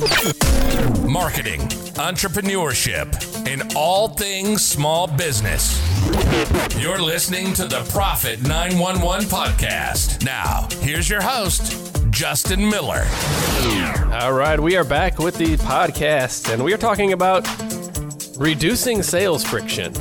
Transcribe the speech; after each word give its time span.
marketing, 1.06 1.60
entrepreneurship, 2.00 3.46
and 3.46 3.74
all 3.76 4.08
things 4.08 4.64
small 4.64 5.06
business. 5.06 5.78
You're 6.78 7.02
listening 7.02 7.52
to 7.54 7.66
the 7.66 7.86
Profit 7.92 8.40
911 8.40 9.26
podcast. 9.26 10.24
Now, 10.24 10.68
here's 10.80 11.10
your 11.10 11.20
host, 11.20 11.94
Justin 12.10 12.66
Miller. 12.66 13.04
All 14.22 14.32
right, 14.32 14.58
we 14.58 14.74
are 14.78 14.84
back 14.84 15.18
with 15.18 15.36
the 15.36 15.58
podcast, 15.58 16.50
and 16.50 16.64
we 16.64 16.72
are 16.72 16.78
talking 16.78 17.12
about 17.12 17.46
reducing 18.38 19.02
sales 19.02 19.44
friction. 19.44 19.92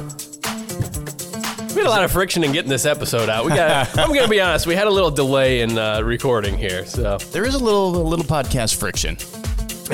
We 1.75 1.75
had 1.83 1.87
a 1.87 1.89
lot 1.89 2.05
of 2.05 2.11
friction 2.11 2.45
in 2.45 2.53
getting 2.53 2.69
this 2.69 2.85
episode 2.85 3.27
out. 3.27 3.43
We 3.43 3.51
got. 3.51 3.89
I'm 3.97 4.07
going 4.07 4.23
to 4.23 4.29
be 4.29 4.39
honest. 4.39 4.65
We 4.65 4.75
had 4.75 4.87
a 4.87 4.91
little 4.91 5.11
delay 5.11 5.59
in 5.59 5.77
uh, 5.77 6.01
recording 6.03 6.57
here, 6.57 6.85
so 6.85 7.17
There 7.33 7.45
is 7.45 7.55
a 7.55 7.59
little 7.59 7.97
a 7.97 8.07
little 8.07 8.25
podcast 8.25 8.79
friction. 8.79 9.17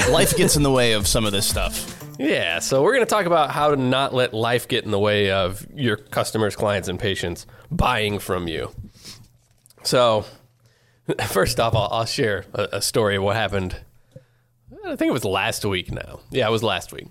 Life 0.10 0.36
gets 0.36 0.56
in 0.56 0.64
the 0.64 0.72
way 0.72 0.94
of 0.94 1.08
some 1.08 1.26
of 1.26 1.32
this 1.32 1.48
stuff. 1.48 2.04
yeah. 2.20 2.60
So 2.60 2.82
we're 2.84 2.94
going 2.94 3.06
to 3.06 3.10
talk 3.10 3.26
about 3.26 3.52
how 3.52 3.72
to 3.72 3.76
not 3.78 4.14
let 4.14 4.34
life 4.34 4.68
get 4.68 4.84
in 4.84 4.92
the 4.92 5.00
way 5.00 5.32
of 5.32 5.66
your 5.74 5.98
customers, 5.98 6.56
clients, 6.56 6.88
and 6.88 7.00
patients 7.00 7.46
buying 7.72 8.20
from 8.20 8.48
you. 8.48 8.72
So, 9.84 10.26
first 11.28 11.60
off, 11.60 11.76
I'll, 11.76 11.90
I'll 11.92 12.06
share 12.06 12.46
a, 12.54 12.68
a 12.74 12.82
story 12.82 13.16
of 13.16 13.24
what 13.24 13.36
happened. 13.36 13.78
I 14.86 14.96
think 14.96 15.10
it 15.10 15.14
was 15.14 15.26
last 15.26 15.66
week 15.66 15.92
now. 15.92 16.20
Yeah, 16.30 16.48
it 16.48 16.52
was 16.52 16.64
last 16.64 16.92
week. 16.92 17.08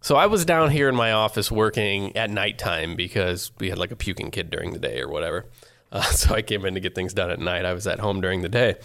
So 0.00 0.16
I 0.16 0.26
was 0.26 0.44
down 0.44 0.70
here 0.70 0.88
in 0.88 0.96
my 0.96 1.12
office 1.12 1.50
working 1.52 2.16
at 2.16 2.28
nighttime 2.28 2.96
because 2.96 3.52
we 3.60 3.68
had 3.68 3.78
like 3.78 3.92
a 3.92 3.96
puking 3.96 4.32
kid 4.32 4.50
during 4.50 4.72
the 4.72 4.78
day 4.80 5.00
or 5.00 5.08
whatever. 5.08 5.46
Uh, 5.92 6.00
so 6.04 6.34
I 6.34 6.40
came 6.40 6.64
in 6.64 6.72
to 6.72 6.80
get 6.80 6.94
things 6.94 7.12
done 7.12 7.30
at 7.30 7.38
night. 7.38 7.66
I 7.66 7.74
was 7.74 7.86
at 7.86 8.00
home 8.00 8.22
during 8.22 8.40
the 8.40 8.48
day. 8.48 8.76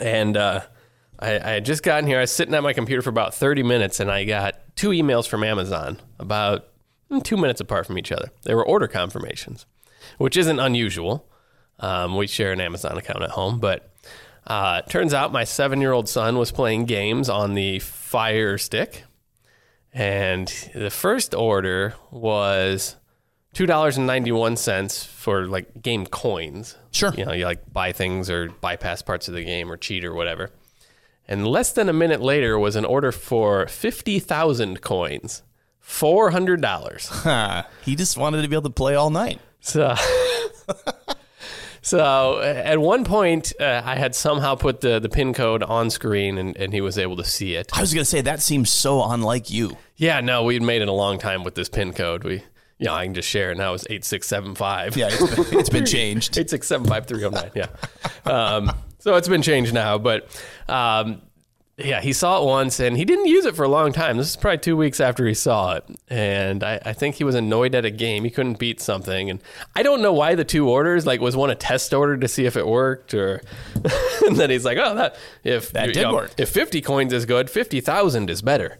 And 0.00 0.38
uh, 0.38 0.62
I, 1.18 1.38
I 1.38 1.50
had 1.52 1.64
just 1.64 1.82
gotten 1.82 2.06
here. 2.06 2.18
I 2.18 2.22
was 2.22 2.32
sitting 2.32 2.54
at 2.54 2.62
my 2.62 2.72
computer 2.72 3.02
for 3.02 3.10
about 3.10 3.34
30 3.34 3.62
minutes 3.62 4.00
and 4.00 4.10
I 4.10 4.24
got 4.24 4.56
two 4.76 4.90
emails 4.90 5.26
from 5.28 5.44
Amazon 5.44 5.98
about 6.18 6.68
mm, 7.10 7.22
two 7.22 7.36
minutes 7.36 7.60
apart 7.60 7.86
from 7.86 7.98
each 7.98 8.12
other. 8.12 8.30
They 8.42 8.54
were 8.54 8.64
order 8.64 8.88
confirmations, 8.88 9.66
which 10.18 10.36
isn't 10.36 10.58
unusual. 10.58 11.28
Um, 11.80 12.16
we 12.16 12.26
share 12.26 12.52
an 12.52 12.60
Amazon 12.60 12.96
account 12.98 13.22
at 13.22 13.30
home, 13.30 13.58
but 13.58 13.90
uh, 14.46 14.82
turns 14.82 15.14
out 15.14 15.32
my 15.32 15.44
seven 15.44 15.80
year 15.80 15.92
old 15.92 16.08
son 16.08 16.38
was 16.38 16.52
playing 16.52 16.84
games 16.84 17.28
on 17.28 17.54
the 17.54 17.78
Fire 17.78 18.58
Stick. 18.58 19.04
And 19.92 20.48
the 20.74 20.90
first 20.90 21.34
order 21.34 21.94
was 22.10 22.96
two 23.52 23.64
dollars 23.64 23.96
and 23.96 24.06
ninety 24.06 24.32
one 24.32 24.56
cents 24.56 25.04
for 25.04 25.46
like 25.46 25.80
game 25.82 26.04
coins. 26.04 26.76
Sure. 26.90 27.14
You 27.16 27.24
know, 27.24 27.32
you 27.32 27.44
like 27.44 27.72
buy 27.72 27.92
things 27.92 28.28
or 28.28 28.50
bypass 28.60 29.02
parts 29.02 29.28
of 29.28 29.34
the 29.34 29.44
game 29.44 29.70
or 29.70 29.76
cheat 29.76 30.04
or 30.04 30.12
whatever. 30.12 30.50
And 31.26 31.46
less 31.46 31.72
than 31.72 31.88
a 31.88 31.92
minute 31.92 32.20
later 32.20 32.58
was 32.58 32.76
an 32.76 32.84
order 32.84 33.10
for 33.12 33.66
fifty 33.66 34.18
thousand 34.18 34.80
coins. 34.82 35.42
Four 35.80 36.30
hundred 36.30 36.60
dollars. 36.60 37.08
Huh. 37.08 37.64
He 37.84 37.96
just 37.96 38.16
wanted 38.16 38.42
to 38.42 38.48
be 38.48 38.56
able 38.56 38.62
to 38.64 38.70
play 38.70 38.94
all 38.94 39.10
night. 39.10 39.40
So, 39.60 39.94
so 41.82 42.34
uh, 42.40 42.62
at 42.64 42.78
one 42.78 43.04
point, 43.04 43.52
uh, 43.60 43.82
I 43.84 43.96
had 43.96 44.14
somehow 44.14 44.54
put 44.54 44.80
the, 44.80 44.98
the 45.00 45.08
pin 45.08 45.34
code 45.34 45.62
on 45.62 45.90
screen 45.90 46.38
and, 46.38 46.56
and 46.56 46.72
he 46.72 46.80
was 46.80 46.98
able 46.98 47.16
to 47.16 47.24
see 47.24 47.54
it. 47.54 47.70
I 47.76 47.80
was 47.80 47.92
gonna 47.94 48.04
say 48.04 48.20
that 48.22 48.42
seems 48.42 48.70
so 48.70 49.02
unlike 49.04 49.50
you. 49.50 49.76
Yeah, 49.96 50.20
no, 50.20 50.44
we'd 50.44 50.62
made 50.62 50.82
it 50.82 50.88
a 50.88 50.92
long 50.92 51.18
time 51.18 51.44
with 51.44 51.54
this 51.54 51.68
pin 51.68 51.92
code. 51.92 52.24
We, 52.24 52.42
you 52.78 52.86
know, 52.86 52.94
I 52.94 53.04
can 53.04 53.14
just 53.14 53.28
share 53.28 53.52
it 53.52 53.56
now. 53.58 53.74
It's 53.74 53.86
8675. 53.88 54.96
Yeah, 54.96 55.08
it's 55.10 55.34
been, 55.50 55.58
it's 55.58 55.70
been 55.70 55.86
changed. 55.86 56.34
8675309. 56.36 57.54
Yeah. 57.54 57.68
Um, 58.30 58.72
so 59.04 59.16
it's 59.16 59.28
been 59.28 59.42
changed 59.42 59.74
now, 59.74 59.98
but 59.98 60.26
um, 60.66 61.20
yeah, 61.76 62.00
he 62.00 62.14
saw 62.14 62.42
it 62.42 62.46
once 62.46 62.80
and 62.80 62.96
he 62.96 63.04
didn't 63.04 63.26
use 63.26 63.44
it 63.44 63.54
for 63.54 63.62
a 63.62 63.68
long 63.68 63.92
time. 63.92 64.16
This 64.16 64.30
is 64.30 64.36
probably 64.36 64.56
two 64.56 64.78
weeks 64.78 64.98
after 64.98 65.26
he 65.26 65.34
saw 65.34 65.74
it. 65.74 65.84
And 66.08 66.64
I, 66.64 66.80
I 66.86 66.94
think 66.94 67.16
he 67.16 67.24
was 67.24 67.34
annoyed 67.34 67.74
at 67.74 67.84
a 67.84 67.90
game. 67.90 68.24
He 68.24 68.30
couldn't 68.30 68.58
beat 68.58 68.80
something. 68.80 69.28
And 69.28 69.42
I 69.76 69.82
don't 69.82 70.00
know 70.00 70.14
why 70.14 70.34
the 70.34 70.44
two 70.44 70.70
orders, 70.70 71.04
like, 71.04 71.20
was 71.20 71.36
one 71.36 71.50
a 71.50 71.54
test 71.54 71.92
order 71.92 72.16
to 72.16 72.26
see 72.26 72.46
if 72.46 72.56
it 72.56 72.66
worked 72.66 73.12
or, 73.12 73.42
and 74.26 74.36
then 74.36 74.48
he's 74.48 74.64
like, 74.64 74.78
oh, 74.78 74.94
that, 74.94 75.16
if, 75.42 75.70
That 75.72 75.92
did 75.92 76.00
know, 76.00 76.14
work. 76.14 76.32
If 76.38 76.48
50 76.48 76.80
coins 76.80 77.12
is 77.12 77.26
good, 77.26 77.50
50,000 77.50 78.30
is 78.30 78.40
better. 78.40 78.78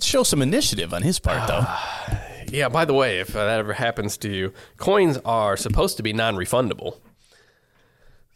Show 0.00 0.22
some 0.22 0.42
initiative 0.42 0.94
on 0.94 1.02
his 1.02 1.18
part, 1.18 1.48
though. 1.48 1.66
Yeah, 2.48 2.68
by 2.68 2.84
the 2.84 2.94
way, 2.94 3.18
if 3.18 3.32
that 3.32 3.58
ever 3.58 3.72
happens 3.72 4.16
to 4.18 4.32
you, 4.32 4.52
coins 4.76 5.18
are 5.24 5.56
supposed 5.56 5.96
to 5.96 6.04
be 6.04 6.12
non 6.12 6.36
refundable. 6.36 6.98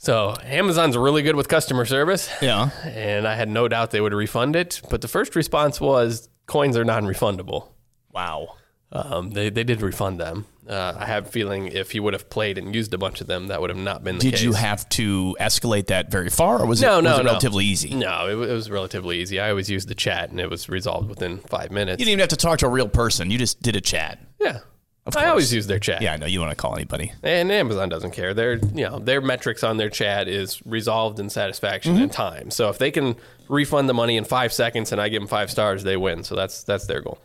So 0.02 0.34
Amazon's 0.44 0.96
really 0.96 1.20
good 1.20 1.36
with 1.36 1.46
customer 1.48 1.84
service. 1.84 2.30
Yeah. 2.40 2.70
And 2.84 3.28
I 3.28 3.34
had 3.34 3.50
no 3.50 3.68
doubt 3.68 3.90
they 3.90 4.00
would 4.00 4.14
refund 4.14 4.56
it. 4.56 4.80
But 4.88 5.02
the 5.02 5.08
first 5.08 5.36
response 5.36 5.78
was 5.78 6.30
coins 6.46 6.78
are 6.78 6.84
non 6.86 7.04
refundable. 7.04 7.68
Wow. 8.10 8.54
Um, 8.92 9.30
they, 9.32 9.50
they 9.50 9.62
did 9.62 9.82
refund 9.82 10.18
them. 10.18 10.46
Uh, 10.66 10.94
I 10.98 11.04
have 11.04 11.26
a 11.26 11.28
feeling 11.28 11.66
if 11.66 11.90
he 11.90 12.00
would 12.00 12.14
have 12.14 12.30
played 12.30 12.56
and 12.56 12.74
used 12.74 12.94
a 12.94 12.98
bunch 12.98 13.20
of 13.20 13.26
them, 13.26 13.48
that 13.48 13.60
would 13.60 13.68
have 13.68 13.78
not 13.78 14.02
been 14.02 14.16
the 14.16 14.22
Did 14.22 14.30
case. 14.32 14.40
Did 14.40 14.46
you 14.46 14.52
have 14.54 14.88
to 14.90 15.36
escalate 15.38 15.86
that 15.88 16.10
very 16.10 16.30
far, 16.30 16.60
or 16.60 16.66
was 16.66 16.80
No, 16.80 16.98
it, 16.98 17.02
no, 17.02 17.10
was 17.10 17.20
it 17.20 17.22
no. 17.24 17.28
relatively 17.30 17.64
easy? 17.66 17.94
No, 17.94 18.26
it, 18.26 18.48
it 18.48 18.52
was 18.52 18.70
relatively 18.70 19.20
easy. 19.20 19.38
I 19.38 19.50
always 19.50 19.68
used 19.68 19.88
the 19.88 19.94
chat 19.94 20.30
and 20.30 20.40
it 20.40 20.48
was 20.48 20.68
resolved 20.68 21.08
within 21.10 21.38
five 21.38 21.70
minutes. 21.70 22.00
You 22.00 22.06
didn't 22.06 22.12
even 22.12 22.20
have 22.20 22.28
to 22.30 22.36
talk 22.36 22.58
to 22.60 22.66
a 22.66 22.70
real 22.70 22.88
person. 22.88 23.30
You 23.30 23.36
just 23.38 23.60
did 23.62 23.76
a 23.76 23.80
chat. 23.82 24.18
yeah. 24.40 24.60
Of 25.06 25.16
I 25.16 25.26
always 25.28 25.52
use 25.52 25.66
their 25.66 25.78
chat. 25.78 26.02
Yeah, 26.02 26.12
I 26.12 26.16
know 26.18 26.26
you 26.26 26.40
want 26.40 26.50
to 26.50 26.56
call 26.56 26.74
anybody. 26.76 27.12
And 27.22 27.50
Amazon 27.50 27.88
doesn't 27.88 28.10
care. 28.10 28.34
Their 28.34 28.54
you 28.56 28.84
know 28.88 28.98
their 28.98 29.20
metrics 29.20 29.64
on 29.64 29.76
their 29.78 29.88
chat 29.90 30.28
is 30.28 30.60
resolved 30.66 31.18
in 31.18 31.30
satisfaction 31.30 31.94
Mm-hmm. 31.94 32.02
and 32.04 32.12
time. 32.12 32.50
So 32.50 32.68
if 32.68 32.78
they 32.78 32.90
can 32.90 33.16
refund 33.48 33.88
the 33.88 33.94
money 33.94 34.16
in 34.16 34.24
five 34.24 34.52
seconds 34.52 34.92
and 34.92 35.00
I 35.00 35.08
give 35.08 35.20
them 35.22 35.28
five 35.28 35.50
stars, 35.50 35.82
they 35.84 35.96
win. 35.96 36.22
So 36.22 36.34
that's 36.36 36.62
that's 36.64 36.86
their 36.86 37.00
goal. 37.00 37.18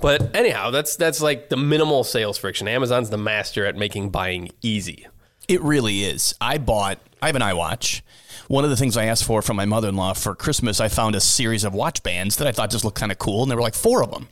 But 0.00 0.34
anyhow, 0.36 0.70
that's 0.70 0.96
that's 0.96 1.20
like 1.20 1.48
the 1.48 1.56
minimal 1.56 2.04
sales 2.04 2.36
friction. 2.38 2.68
Amazon's 2.68 3.10
the 3.10 3.18
master 3.18 3.64
at 3.64 3.76
making 3.76 4.10
buying 4.10 4.50
easy. 4.62 5.06
It 5.48 5.62
really 5.62 6.02
is. 6.04 6.34
I 6.40 6.58
bought. 6.58 6.98
I 7.22 7.26
have 7.26 7.36
an 7.36 7.42
iWatch. 7.42 8.02
One 8.48 8.64
of 8.64 8.70
the 8.70 8.76
things 8.76 8.96
I 8.96 9.06
asked 9.06 9.24
for 9.24 9.42
from 9.42 9.56
my 9.56 9.64
mother-in-law 9.64 10.14
for 10.14 10.34
Christmas, 10.34 10.80
I 10.80 10.88
found 10.88 11.16
a 11.16 11.20
series 11.20 11.64
of 11.64 11.74
watch 11.74 12.02
bands 12.02 12.36
that 12.36 12.46
I 12.46 12.52
thought 12.52 12.70
just 12.70 12.84
looked 12.84 12.98
kind 12.98 13.10
of 13.10 13.18
cool, 13.18 13.42
and 13.42 13.50
there 13.50 13.56
were 13.56 13.62
like 13.62 13.74
four 13.74 14.02
of 14.02 14.10
them. 14.12 14.28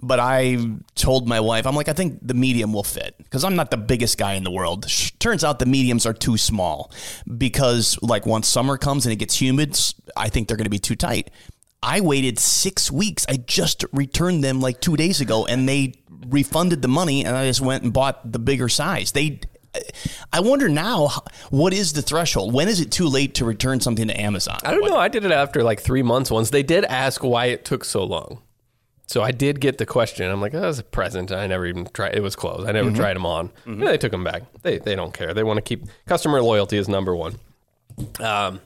But 0.00 0.20
I 0.20 0.58
told 0.94 1.26
my 1.26 1.40
wife, 1.40 1.66
I'm 1.66 1.74
like, 1.74 1.88
I 1.88 1.92
think 1.92 2.20
the 2.22 2.34
medium 2.34 2.72
will 2.72 2.84
fit 2.84 3.16
because 3.18 3.42
I'm 3.42 3.56
not 3.56 3.72
the 3.72 3.76
biggest 3.76 4.16
guy 4.16 4.34
in 4.34 4.44
the 4.44 4.50
world. 4.50 4.88
Sh- 4.88 5.10
Turns 5.18 5.42
out 5.42 5.58
the 5.58 5.66
mediums 5.66 6.06
are 6.06 6.14
too 6.14 6.36
small 6.36 6.92
because, 7.36 7.98
like, 8.00 8.24
once 8.24 8.46
summer 8.46 8.78
comes 8.78 9.06
and 9.06 9.12
it 9.12 9.16
gets 9.16 9.40
humid, 9.40 9.76
I 10.16 10.28
think 10.28 10.46
they're 10.46 10.56
going 10.56 10.64
to 10.64 10.70
be 10.70 10.78
too 10.78 10.94
tight. 10.94 11.30
I 11.82 12.00
waited 12.00 12.38
six 12.38 12.92
weeks. 12.92 13.26
I 13.28 13.38
just 13.38 13.84
returned 13.92 14.44
them 14.44 14.60
like 14.60 14.80
two 14.80 14.96
days 14.96 15.20
ago, 15.20 15.46
and 15.46 15.68
they 15.68 15.94
refunded 16.28 16.80
the 16.80 16.88
money, 16.88 17.24
and 17.24 17.36
I 17.36 17.46
just 17.46 17.60
went 17.60 17.82
and 17.82 17.92
bought 17.92 18.32
the 18.32 18.38
bigger 18.38 18.68
size. 18.68 19.10
They, 19.10 19.40
I 20.32 20.40
wonder 20.40 20.68
now, 20.68 21.08
what 21.50 21.72
is 21.72 21.92
the 21.92 22.02
threshold? 22.02 22.52
When 22.52 22.68
is 22.68 22.80
it 22.80 22.90
too 22.90 23.06
late 23.06 23.34
to 23.34 23.44
return 23.44 23.80
something 23.80 24.08
to 24.08 24.20
Amazon? 24.20 24.58
I 24.64 24.72
don't 24.72 24.84
know. 24.88 24.96
I 24.96 25.08
did 25.08 25.24
it 25.24 25.32
after 25.32 25.62
like 25.62 25.80
three 25.80 26.02
months 26.02 26.30
once. 26.30 26.50
They 26.50 26.62
did 26.62 26.84
ask 26.84 27.22
why 27.22 27.46
it 27.46 27.64
took 27.64 27.84
so 27.84 28.04
long. 28.04 28.42
So 29.06 29.22
I 29.22 29.30
did 29.30 29.60
get 29.60 29.78
the 29.78 29.86
question. 29.86 30.30
I'm 30.30 30.40
like, 30.40 30.52
oh, 30.52 30.60
that 30.60 30.66
was 30.66 30.78
a 30.78 30.84
present. 30.84 31.32
I 31.32 31.46
never 31.46 31.64
even 31.64 31.88
tried. 31.94 32.14
It 32.14 32.20
was 32.20 32.36
closed. 32.36 32.68
I 32.68 32.72
never 32.72 32.90
tried 32.90 33.14
them 33.14 33.24
on. 33.24 33.50
Yeah, 33.66 33.86
they 33.86 33.96
took 33.96 34.12
them 34.12 34.22
back. 34.22 34.42
They, 34.60 34.78
they 34.78 34.94
don't 34.94 35.14
care. 35.14 35.32
They 35.32 35.42
want 35.42 35.56
to 35.56 35.62
keep 35.62 35.86
customer 36.06 36.42
loyalty 36.42 36.76
is 36.76 36.88
number 36.88 37.16
one. 37.16 37.38
Um, 38.20 38.60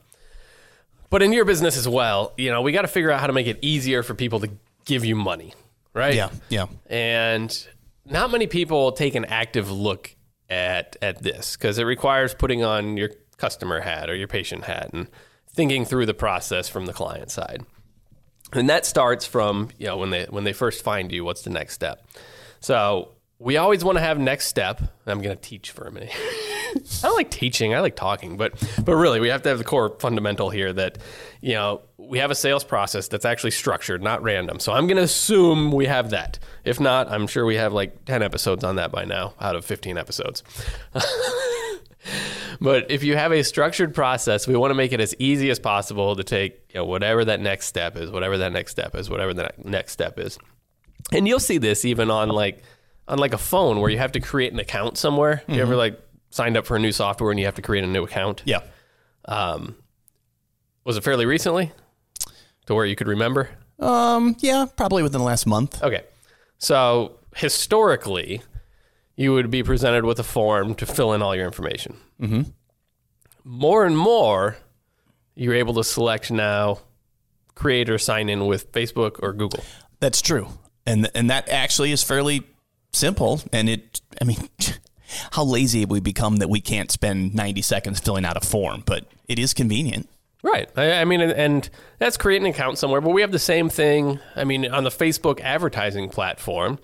but 1.11 1.23
in 1.23 1.33
your 1.33 1.45
business 1.45 1.77
as 1.77 1.87
well, 1.89 2.33
you 2.37 2.51
know, 2.51 2.61
we 2.61 2.73
got 2.73 2.83
to 2.83 2.89
figure 2.89 3.13
out 3.13 3.21
how 3.21 3.29
to 3.29 3.33
make 3.33 3.47
it 3.47 3.59
easier 3.63 4.03
for 4.03 4.15
people 4.15 4.41
to 4.41 4.51
give 4.85 5.05
you 5.05 5.15
money, 5.15 5.55
right? 5.95 6.15
Yeah, 6.15 6.31
yeah. 6.49 6.67
And 6.87 7.69
not 8.05 8.33
many 8.33 8.49
people 8.49 8.91
take 8.91 9.15
an 9.15 9.27
active 9.27 9.71
look 9.71 10.17
at 10.53 10.97
at 11.01 11.23
this 11.23 11.57
because 11.57 11.79
it 11.79 11.85
requires 11.85 12.35
putting 12.35 12.63
on 12.63 12.97
your 12.97 13.11
customer 13.39 13.81
hat 13.81 14.11
or 14.11 14.15
your 14.15 14.29
patient 14.29 14.65
hat 14.65 14.91
and 14.93 15.09
thinking 15.49 15.85
through 15.85 16.07
the 16.07 16.15
process 16.15 16.69
from 16.69 16.87
the 16.87 16.93
client 16.93 17.31
side. 17.31 17.65
And 18.53 18.69
that 18.69 18.85
starts 18.85 19.25
from, 19.25 19.71
you 19.79 19.87
know, 19.87 19.97
when 19.97 20.11
they 20.11 20.27
when 20.29 20.45
they 20.45 20.53
first 20.53 20.85
find 20.85 21.11
you, 21.11 21.25
what's 21.25 21.43
the 21.43 21.51
next 21.51 21.73
step? 21.73 22.07
So 22.61 23.15
we 23.43 23.57
always 23.57 23.85
want 23.85 23.99
to 23.99 24.03
have 24.03 24.19
next 24.19 24.47
step. 24.47 24.81
I'm 25.07 25.21
going 25.21 25.37
to 25.37 25.43
teach 25.43 25.73
for 25.73 25.85
a 25.85 25.93
minute. 25.93 26.11
I 26.15 26.81
don't 27.03 27.17
like 27.17 27.31
teaching. 27.31 27.75
I 27.75 27.81
like 27.81 27.97
talking, 27.97 28.37
but 28.37 28.55
but 28.85 28.95
really, 28.95 29.21
we 29.21 29.29
have 29.29 29.43
to 29.43 29.51
have 29.51 29.59
the 29.59 29.65
core 29.65 29.95
fundamental 29.99 30.49
here 30.49 30.73
that 30.73 30.99
you 31.41 31.53
know 31.53 31.83
we 31.99 32.19
have 32.19 32.31
a 32.31 32.35
sales 32.35 32.65
process 32.65 33.09
that's 33.09 33.25
actually 33.25 33.51
structured, 33.51 34.03
not 34.03 34.23
random. 34.23 34.59
So 34.59 34.73
I'm 34.73 34.87
going 34.87 34.97
to 34.97 35.03
assume 35.03 35.73
we 35.73 35.87
have 35.87 36.11
that. 36.11 36.39
If 36.65 36.81
not, 36.81 37.11
I'm 37.11 37.27
sure 37.27 37.45
we 37.45 37.57
have 37.57 37.73
like 37.73 38.05
10 38.07 38.23
episodes 38.23 38.65
on 38.65 38.77
that 38.77 38.91
by 38.91 39.05
now, 39.05 39.35
out 39.41 39.57
of 39.57 39.65
15 39.65 39.99
episodes. 39.99 40.43
But 42.61 42.93
if 42.93 43.03
you 43.03 43.17
have 43.17 43.33
a 43.33 43.43
structured 43.43 43.93
process, 43.93 44.47
we 44.47 44.55
want 44.55 44.71
to 44.71 44.77
make 44.77 44.93
it 44.93 45.01
as 45.01 45.17
easy 45.19 45.51
as 45.51 45.59
possible 45.59 46.15
to 46.15 46.23
take 46.23 46.61
you 46.73 46.81
know, 46.81 46.85
whatever 46.85 47.25
that 47.25 47.41
next 47.41 47.67
step 47.67 47.97
is, 47.97 48.09
whatever 48.11 48.39
that 48.39 48.53
next 48.53 48.71
step 48.71 48.95
is, 48.95 49.11
whatever 49.11 49.35
that 49.35 49.65
next 49.65 49.93
step 49.93 50.19
is. 50.19 50.39
And 51.11 51.27
you'll 51.27 51.41
see 51.41 51.59
this 51.59 51.85
even 51.85 52.09
on 52.09 52.29
like 52.29 52.63
on 53.13 53.19
like 53.19 53.35
a 53.35 53.39
phone 53.39 53.81
where 53.81 53.91
you 53.91 53.99
have 53.99 54.13
to 54.13 54.21
create 54.21 54.53
an 54.53 54.59
account 54.59 54.99
somewhere. 54.99 55.43
You 55.47 55.61
ever 55.61 55.77
like 55.77 56.01
signed 56.31 56.57
up 56.57 56.67
for 56.67 56.77
a 56.77 56.81
new 56.81 56.93
software 56.93 57.31
and 57.31 57.39
you 57.39 57.47
have 57.47 57.55
to 57.57 57.63
create 57.63 57.85
a 57.85 57.87
new 57.87 58.03
account? 58.03 58.43
Yeah. 58.45 58.63
Um, 59.27 59.77
was 60.85 60.97
it 60.97 61.05
fairly 61.05 61.27
recently? 61.27 61.73
to 62.67 62.75
where 62.75 62.87
you 62.87 62.97
could 62.97 63.09
remember? 63.09 63.51
Um, 63.79 64.37
yeah, 64.41 64.67
probably 64.77 65.03
within 65.03 65.19
the 65.19 65.25
last 65.25 65.47
month. 65.47 65.83
Okay. 65.83 66.03
So 66.59 67.19
historically, 67.35 68.43
you 69.17 69.33
would 69.33 69.51
be 69.51 69.63
presented 69.63 70.05
with 70.05 70.19
a 70.19 70.25
form 70.25 70.75
to 70.77 70.87
fill 70.87 71.13
in 71.13 71.23
all 71.23 71.35
your 71.35 71.47
information. 71.47 71.97
Mm-hmm. 72.21 72.43
More 73.45 73.85
and 73.85 73.99
more, 73.99 74.57
you're 75.35 75.55
able 75.55 75.75
to 75.75 75.85
select 75.85 76.31
now 76.31 76.79
create 77.55 77.91
or 77.91 77.99
sign 77.99 78.29
in 78.29 78.47
with 78.47 78.71
Facebook 78.73 79.19
or 79.23 79.33
Google. 79.33 79.65
That's 80.01 80.23
true, 80.23 80.49
and 80.87 81.11
and 81.15 81.31
that 81.31 81.49
actually 81.49 81.93
is 81.93 82.03
fairly 82.03 82.43
simple. 82.93 83.41
And 83.53 83.69
it, 83.69 84.01
I 84.21 84.25
mean, 84.25 84.49
how 85.33 85.45
lazy 85.45 85.81
have 85.81 85.91
we 85.91 86.01
become 86.01 86.37
that 86.37 86.49
we 86.49 86.61
can't 86.61 86.91
spend 86.91 87.35
ninety 87.35 87.63
seconds 87.63 88.01
filling 88.01 88.25
out 88.25 88.37
a 88.37 88.47
form? 88.47 88.83
But 88.87 89.07
it 89.29 89.39
is 89.39 89.55
convenient. 89.55 90.09
Right. 90.43 90.69
I, 90.77 90.95
I 90.95 91.05
mean, 91.05 91.21
and, 91.21 91.33
and 91.33 91.71
that's 91.99 92.17
create 92.17 92.41
an 92.43 92.47
account 92.47 92.79
somewhere. 92.79 93.01
But 93.01 93.11
we 93.11 93.21
have 93.21 93.33
the 93.33 93.39
same 93.39 93.69
thing. 93.69 94.19
I 94.35 94.45
mean, 94.45 94.67
on 94.67 94.85
the 94.85 94.91
Facebook 94.91 95.41
advertising 95.41 96.09
platform. 96.09 96.79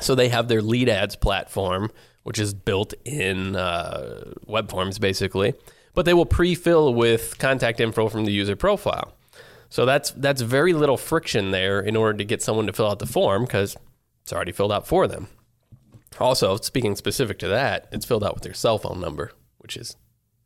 So 0.00 0.14
they 0.14 0.30
have 0.30 0.48
their 0.48 0.62
lead 0.62 0.88
ads 0.88 1.16
platform, 1.16 1.90
which 2.22 2.38
is 2.38 2.54
built 2.54 2.94
in 3.04 3.56
uh, 3.56 4.32
web 4.46 4.70
forms, 4.70 4.98
basically. 4.98 5.54
But 5.94 6.06
they 6.06 6.14
will 6.14 6.26
pre-fill 6.26 6.94
with 6.94 7.38
contact 7.38 7.78
info 7.78 8.08
from 8.08 8.24
the 8.24 8.32
user 8.32 8.56
profile. 8.56 9.12
So 9.68 9.86
that's 9.86 10.10
that's 10.12 10.42
very 10.42 10.72
little 10.72 10.96
friction 10.96 11.50
there 11.50 11.80
in 11.80 11.96
order 11.96 12.18
to 12.18 12.24
get 12.24 12.42
someone 12.42 12.66
to 12.66 12.72
fill 12.72 12.90
out 12.90 12.98
the 12.98 13.06
form 13.06 13.44
because 13.44 13.76
it's 14.22 14.32
already 14.32 14.52
filled 14.52 14.72
out 14.72 14.86
for 14.86 15.06
them. 15.06 15.28
Also, 16.20 16.56
speaking 16.56 16.94
specific 16.96 17.38
to 17.40 17.48
that, 17.48 17.88
it's 17.92 18.04
filled 18.04 18.22
out 18.24 18.34
with 18.34 18.42
their 18.42 18.54
cell 18.54 18.78
phone 18.78 19.00
number, 19.00 19.32
which 19.58 19.76
is 19.76 19.96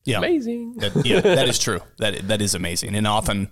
Yeah, 0.04 0.18
amazing. 0.18 0.74
That, 0.74 1.04
yeah, 1.04 1.20
that 1.20 1.48
is 1.48 1.58
true. 1.58 1.80
That 1.98 2.28
that 2.28 2.40
is 2.40 2.54
amazing. 2.54 2.94
And 2.94 3.06
often, 3.06 3.50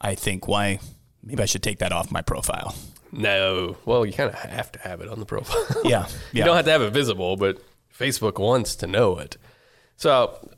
I 0.00 0.14
think, 0.16 0.48
why 0.48 0.80
maybe 1.22 1.42
I 1.42 1.46
should 1.46 1.62
take 1.62 1.78
that 1.78 1.92
off 1.92 2.10
my 2.10 2.22
profile. 2.22 2.74
No, 3.12 3.76
well, 3.84 4.04
you 4.04 4.12
kind 4.12 4.28
of 4.28 4.34
have 4.34 4.72
to 4.72 4.78
have 4.80 5.00
it 5.00 5.08
on 5.08 5.20
the 5.20 5.26
profile. 5.26 5.64
Yeah, 5.84 6.08
You 6.32 6.42
don't 6.44 6.56
have 6.56 6.64
to 6.64 6.72
have 6.72 6.82
it 6.82 6.92
visible, 6.92 7.36
but 7.36 7.62
Facebook 7.96 8.40
wants 8.40 8.74
to 8.76 8.88
know 8.88 9.18
it. 9.18 9.36
So 9.96 10.50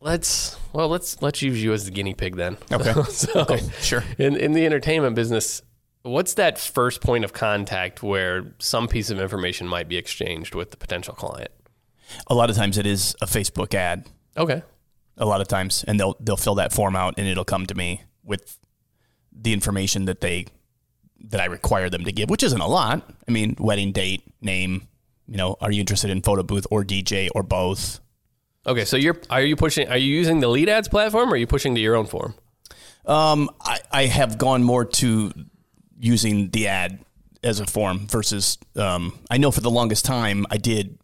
let's 0.00 0.56
well 0.72 0.88
let's 0.88 1.20
let's 1.20 1.42
use 1.42 1.62
you 1.62 1.72
as 1.74 1.84
the 1.84 1.90
guinea 1.90 2.14
pig 2.14 2.36
then. 2.36 2.56
Okay. 2.72 2.94
so 3.10 3.40
Okay, 3.42 3.60
sure. 3.80 4.02
In 4.18 4.36
in 4.36 4.52
the 4.52 4.64
entertainment 4.64 5.14
business, 5.14 5.60
what's 6.02 6.34
that 6.34 6.58
first 6.58 7.00
point 7.00 7.24
of 7.24 7.32
contact 7.32 8.02
where 8.02 8.54
some 8.58 8.88
piece 8.88 9.10
of 9.10 9.20
information 9.20 9.68
might 9.68 9.88
be 9.88 9.96
exchanged 9.96 10.54
with 10.54 10.70
the 10.70 10.76
potential 10.76 11.14
client? 11.14 11.50
A 12.26 12.34
lot 12.34 12.50
of 12.50 12.56
times 12.56 12.78
it 12.78 12.86
is 12.86 13.16
a 13.20 13.26
Facebook 13.26 13.74
ad. 13.74 14.06
Okay. 14.36 14.62
A 15.16 15.26
lot 15.26 15.40
of 15.40 15.48
times, 15.48 15.84
and 15.86 16.00
they'll 16.00 16.16
they'll 16.20 16.36
fill 16.36 16.54
that 16.56 16.72
form 16.72 16.96
out, 16.96 17.14
and 17.18 17.26
it'll 17.26 17.44
come 17.44 17.66
to 17.66 17.74
me 17.74 18.02
with 18.24 18.58
the 19.30 19.52
information 19.52 20.06
that 20.06 20.20
they 20.20 20.46
that 21.24 21.40
I 21.40 21.44
require 21.46 21.88
them 21.88 22.04
to 22.04 22.12
give, 22.12 22.30
which 22.30 22.42
isn't 22.42 22.60
a 22.60 22.66
lot. 22.66 23.08
I 23.28 23.30
mean, 23.30 23.56
wedding 23.58 23.92
date, 23.92 24.22
name. 24.40 24.88
You 25.28 25.36
know, 25.36 25.56
are 25.60 25.70
you 25.70 25.80
interested 25.80 26.10
in 26.10 26.22
photo 26.22 26.42
booth 26.42 26.66
or 26.70 26.82
DJ 26.82 27.28
or 27.34 27.42
both? 27.42 28.00
Okay, 28.66 28.84
so 28.84 28.96
you're 28.96 29.18
are 29.30 29.42
you 29.42 29.54
pushing 29.54 29.88
are 29.88 29.96
you 29.96 30.14
using 30.14 30.40
the 30.40 30.48
lead 30.48 30.68
ads 30.68 30.88
platform 30.88 31.30
or 31.30 31.34
are 31.34 31.38
you 31.38 31.46
pushing 31.46 31.74
to 31.74 31.80
your 31.80 31.94
own 31.94 32.06
form? 32.06 32.34
Um, 33.04 33.50
I, 33.60 33.80
I 33.90 34.06
have 34.06 34.38
gone 34.38 34.62
more 34.62 34.84
to 34.84 35.32
using 36.02 36.50
the 36.50 36.66
ad 36.66 36.98
as 37.42 37.60
a 37.60 37.66
form 37.66 38.06
versus 38.08 38.58
um, 38.76 39.18
I 39.30 39.38
know 39.38 39.50
for 39.50 39.60
the 39.60 39.70
longest 39.70 40.04
time 40.04 40.46
I 40.50 40.58
did 40.58 40.98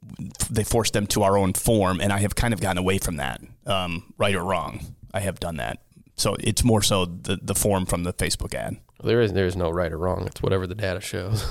they 0.51 0.65
forced 0.65 0.93
them 0.93 1.07
to 1.09 1.23
our 1.23 1.39
own 1.39 1.53
form 1.53 2.01
and 2.01 2.13
I 2.13 2.19
have 2.19 2.35
kind 2.35 2.53
of 2.53 2.61
gotten 2.61 2.79
away 2.79 2.99
from 2.99 3.17
that 3.17 3.41
um, 3.67 4.13
right 4.19 4.35
or 4.35 4.45
wrong 4.45 4.81
I 5.15 5.21
have 5.21 5.41
done 5.41 5.57
that 5.57 5.81
so 6.17 6.37
it's 6.41 6.65
more 6.65 6.83
so 6.83 7.05
the 7.07 7.39
the 7.41 7.55
form 7.55 7.87
from 7.87 8.03
the 8.03 8.13
Facebook 8.13 8.55
ad 8.55 8.77
There 9.03 9.21
is 9.21 9.33
there 9.33 9.47
is 9.47 9.57
no 9.57 9.71
right 9.71 9.93
or 9.93 9.99
wrong. 9.99 10.27
It's 10.27 10.43
whatever 10.43 10.67
the 10.67 10.75
data 10.75 11.01
shows. 11.01 11.45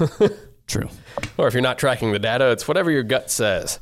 true 0.68 0.90
or 1.38 1.48
if 1.48 1.54
you're 1.54 1.62
not 1.62 1.80
tracking 1.80 2.12
the 2.12 2.20
data, 2.20 2.52
it's 2.52 2.68
whatever 2.68 2.92
your 2.92 3.04
gut 3.04 3.32
says. 3.32 3.80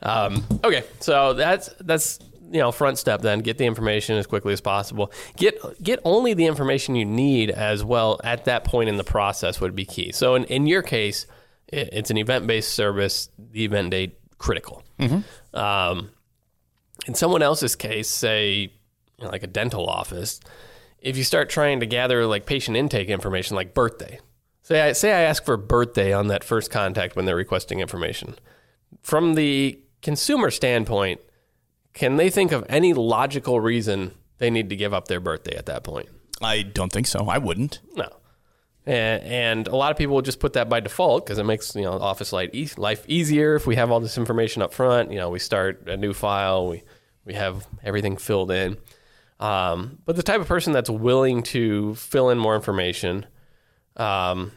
Um, 0.00 0.44
okay, 0.62 0.84
so 1.00 1.34
that's 1.34 1.70
that's 1.80 2.20
you 2.50 2.58
know 2.58 2.72
front 2.72 2.98
step. 2.98 3.22
Then 3.22 3.40
get 3.40 3.58
the 3.58 3.66
information 3.66 4.16
as 4.16 4.26
quickly 4.26 4.52
as 4.52 4.60
possible. 4.60 5.12
Get 5.36 5.60
get 5.82 6.00
only 6.04 6.34
the 6.34 6.46
information 6.46 6.94
you 6.94 7.04
need 7.04 7.50
as 7.50 7.84
well 7.84 8.20
at 8.24 8.44
that 8.46 8.64
point 8.64 8.88
in 8.88 8.96
the 8.96 9.04
process 9.04 9.60
would 9.60 9.74
be 9.74 9.84
key. 9.84 10.12
So 10.12 10.34
in, 10.34 10.44
in 10.44 10.66
your 10.66 10.82
case, 10.82 11.26
it, 11.68 11.90
it's 11.92 12.10
an 12.10 12.16
event 12.16 12.46
based 12.46 12.72
service. 12.72 13.28
The 13.38 13.64
event 13.64 13.90
date 13.90 14.18
critical. 14.38 14.82
Um, 15.54 16.10
in 17.06 17.14
someone 17.14 17.42
else's 17.42 17.76
case, 17.76 18.08
say 18.08 18.72
you 19.18 19.24
know, 19.24 19.30
like 19.30 19.42
a 19.42 19.48
dental 19.48 19.86
office, 19.86 20.40
if 21.00 21.16
you 21.16 21.24
start 21.24 21.48
trying 21.48 21.80
to 21.80 21.86
gather 21.86 22.26
like 22.26 22.46
patient 22.46 22.76
intake 22.76 23.08
information, 23.08 23.56
like 23.56 23.74
birthday, 23.74 24.20
say 24.62 24.80
I 24.80 24.92
say 24.92 25.12
I 25.12 25.20
ask 25.20 25.44
for 25.44 25.56
birthday 25.56 26.12
on 26.12 26.28
that 26.28 26.44
first 26.44 26.70
contact 26.70 27.16
when 27.16 27.24
they're 27.24 27.36
requesting 27.36 27.80
information, 27.80 28.34
from 29.02 29.34
the 29.34 29.80
consumer 30.02 30.50
standpoint, 30.50 31.20
can 31.98 32.16
they 32.16 32.30
think 32.30 32.52
of 32.52 32.64
any 32.68 32.94
logical 32.94 33.60
reason 33.60 34.12
they 34.38 34.50
need 34.50 34.70
to 34.70 34.76
give 34.76 34.94
up 34.94 35.08
their 35.08 35.20
birthday 35.20 35.56
at 35.56 35.66
that 35.66 35.82
point? 35.82 36.08
I 36.40 36.62
don't 36.62 36.92
think 36.92 37.08
so 37.08 37.26
I 37.28 37.38
wouldn't 37.38 37.80
No. 37.96 38.08
And, 38.86 39.22
and 39.24 39.68
a 39.68 39.76
lot 39.76 39.90
of 39.90 39.98
people 39.98 40.14
will 40.14 40.22
just 40.22 40.40
put 40.40 40.54
that 40.54 40.68
by 40.68 40.80
default 40.80 41.26
because 41.26 41.38
it 41.38 41.44
makes 41.44 41.74
you 41.74 41.82
know 41.82 41.92
office 41.92 42.32
life, 42.32 42.50
e- 42.54 42.70
life 42.78 43.04
easier 43.06 43.54
if 43.54 43.66
we 43.66 43.76
have 43.76 43.90
all 43.90 44.00
this 44.00 44.16
information 44.16 44.62
up 44.62 44.72
front. 44.72 45.10
You 45.10 45.18
know, 45.18 45.28
we 45.28 45.38
start 45.38 45.88
a 45.88 45.96
new 45.96 46.14
file, 46.14 46.68
we 46.68 46.84
we 47.26 47.34
have 47.34 47.66
everything 47.84 48.16
filled 48.16 48.50
in. 48.50 48.78
Um, 49.40 49.98
but 50.06 50.16
the 50.16 50.22
type 50.22 50.40
of 50.40 50.48
person 50.48 50.72
that's 50.72 50.88
willing 50.88 51.42
to 51.44 51.94
fill 51.96 52.30
in 52.30 52.38
more 52.38 52.56
information, 52.56 53.26
um, 53.96 54.52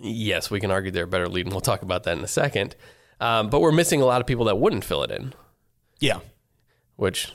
yes, 0.00 0.50
we 0.50 0.58
can 0.58 0.72
argue 0.72 0.90
they're 0.90 1.04
a 1.04 1.06
better 1.06 1.28
lead, 1.28 1.46
and 1.46 1.52
we'll 1.52 1.60
talk 1.60 1.82
about 1.82 2.02
that 2.04 2.18
in 2.18 2.24
a 2.24 2.28
second. 2.28 2.74
Um, 3.20 3.50
but 3.50 3.60
we're 3.60 3.70
missing 3.70 4.02
a 4.02 4.06
lot 4.06 4.20
of 4.20 4.26
people 4.26 4.46
that 4.46 4.58
wouldn't 4.58 4.84
fill 4.84 5.04
it 5.04 5.10
in 5.12 5.32
yeah 6.00 6.20
which 6.98 7.32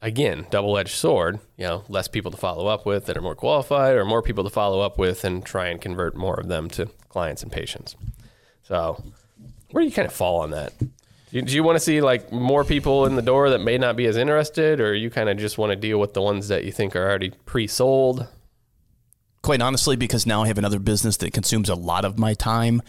again 0.00 0.46
double-edged 0.50 0.96
sword 0.96 1.38
you 1.56 1.64
know 1.64 1.84
less 1.88 2.08
people 2.08 2.30
to 2.30 2.36
follow 2.36 2.66
up 2.66 2.84
with 2.84 3.06
that 3.06 3.16
are 3.16 3.20
more 3.20 3.36
qualified 3.36 3.94
or 3.94 4.04
more 4.04 4.22
people 4.22 4.42
to 4.42 4.50
follow 4.50 4.80
up 4.80 4.98
with 4.98 5.22
and 5.22 5.44
try 5.44 5.68
and 5.68 5.80
convert 5.80 6.16
more 6.16 6.34
of 6.40 6.48
them 6.48 6.68
to 6.68 6.86
clients 7.08 7.42
and 7.42 7.52
patients 7.52 7.94
so 8.64 9.00
where 9.70 9.82
do 9.82 9.88
you 9.88 9.94
kind 9.94 10.08
of 10.08 10.12
fall 10.12 10.40
on 10.40 10.50
that 10.50 10.76
do 10.78 10.88
you, 11.30 11.42
do 11.42 11.54
you 11.54 11.62
want 11.62 11.76
to 11.76 11.80
see 11.80 12.00
like 12.00 12.32
more 12.32 12.64
people 12.64 13.06
in 13.06 13.14
the 13.14 13.22
door 13.22 13.50
that 13.50 13.60
may 13.60 13.78
not 13.78 13.94
be 13.94 14.06
as 14.06 14.16
interested 14.16 14.80
or 14.80 14.94
you 14.94 15.10
kind 15.10 15.28
of 15.28 15.36
just 15.36 15.58
want 15.58 15.70
to 15.70 15.76
deal 15.76 16.00
with 16.00 16.14
the 16.14 16.22
ones 16.22 16.48
that 16.48 16.64
you 16.64 16.72
think 16.72 16.96
are 16.96 17.08
already 17.08 17.30
pre-sold 17.46 18.26
quite 19.42 19.60
honestly, 19.60 19.96
because 19.96 20.24
now 20.24 20.44
I 20.44 20.46
have 20.46 20.58
another 20.58 20.78
business 20.78 21.16
that 21.18 21.32
consumes 21.32 21.68
a 21.68 21.74
lot 21.74 22.04
of 22.04 22.18
my 22.18 22.34
time. 22.34 22.80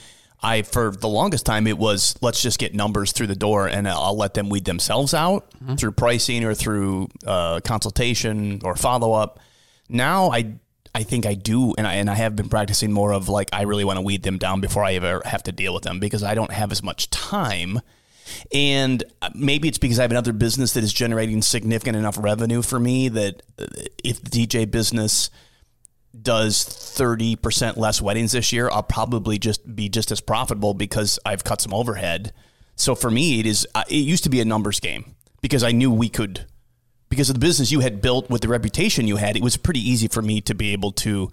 I, 0.44 0.64
for 0.64 0.92
the 0.92 1.08
longest 1.08 1.46
time, 1.46 1.68
it 1.68 1.78
was 1.78 2.16
let's 2.22 2.42
just 2.42 2.60
get 2.60 2.76
numbers 2.76 3.14
through 3.14 3.28
the 3.28 3.36
door 3.36 3.68
and 3.68 3.88
I'll 3.88 4.18
let 4.18 4.34
them 4.34 4.50
weed 4.50 4.66
themselves 4.66 5.14
out 5.14 5.50
through 5.78 5.94
pricing 5.94 6.44
or 6.44 6.54
through 6.54 7.08
uh, 7.26 7.62
consultation 7.62 8.62
or 8.64 8.76
follow 8.76 9.14
up. 9.14 9.40
Now 9.88 10.32
I, 10.32 10.56
I 10.94 11.04
think 11.04 11.26
I 11.26 11.34
do, 11.34 11.74
and 11.78 11.88
I 11.88 11.96
and 11.96 12.10
I 12.10 12.16
have 12.16 12.36
been 12.36 12.50
practicing 12.50 12.92
more 12.92 13.14
of 13.14 13.30
like 13.30 13.50
I 13.54 13.64
really 13.64 13.86
want 13.86 13.98
to 13.98 14.02
weed 14.02 14.24
them 14.24 14.38
down 14.38 14.60
before 14.60 14.84
I 14.84 14.94
ever 14.96 15.22
have 15.26 15.44
to 15.44 15.52
deal 15.52 15.74
with 15.74 15.84
them 15.84 16.00
because 16.00 16.24
I 16.24 16.36
don't 16.36 16.52
have 16.52 16.72
as 16.72 16.84
much 16.84 17.10
time. 17.10 17.80
And 18.54 19.04
uh, 19.22 19.30
maybe 19.34 19.68
it's 19.68 19.78
because 19.78 20.00
I 20.00 20.04
have 20.04 20.12
another 20.12 20.34
business 20.34 20.74
that 20.74 20.84
is 20.84 20.94
generating 20.94 21.42
significant 21.42 21.98
enough 21.98 22.18
revenue 22.18 22.62
for 22.62 22.80
me 22.80 23.10
that 23.10 23.42
uh, 23.58 23.66
if 24.04 24.22
the 24.22 24.30
DJ 24.30 24.70
business 24.70 25.30
does 26.20 26.64
30% 26.64 27.78
less 27.78 28.02
weddings 28.02 28.34
this 28.34 28.54
year, 28.54 28.70
I'll 28.70 28.84
probably 28.84 29.40
just 29.40 29.76
be 29.76 29.90
just 29.90 30.12
as 30.12 30.22
profitable 30.22 30.74
because 30.74 31.20
I've 31.26 31.44
cut 31.44 31.62
some 31.62 31.74
overhead. 31.74 32.34
So 32.76 32.96
for 32.96 33.10
me, 33.10 33.40
it 33.40 33.46
is, 33.46 33.68
uh, 33.74 33.84
it 33.90 33.96
used 33.96 34.24
to 34.24 34.30
be 34.30 34.40
a 34.40 34.46
numbers 34.46 34.80
game 34.80 35.16
because 35.42 35.64
I 35.64 35.72
knew 35.72 35.92
we 35.92 36.10
could, 36.10 36.46
because 37.10 37.30
of 37.30 37.36
the 37.36 37.40
business 37.40 37.72
you 37.72 37.80
had 37.80 38.02
built 38.02 38.30
with 38.30 38.42
the 38.42 38.48
reputation 38.48 39.08
you 39.08 39.18
had, 39.18 39.36
it 39.36 39.44
was 39.44 39.58
pretty 39.58 39.80
easy 39.80 40.08
for 40.08 40.22
me 40.22 40.42
to 40.42 40.56
be 40.56 40.74
able 40.74 40.92
to, 40.92 41.32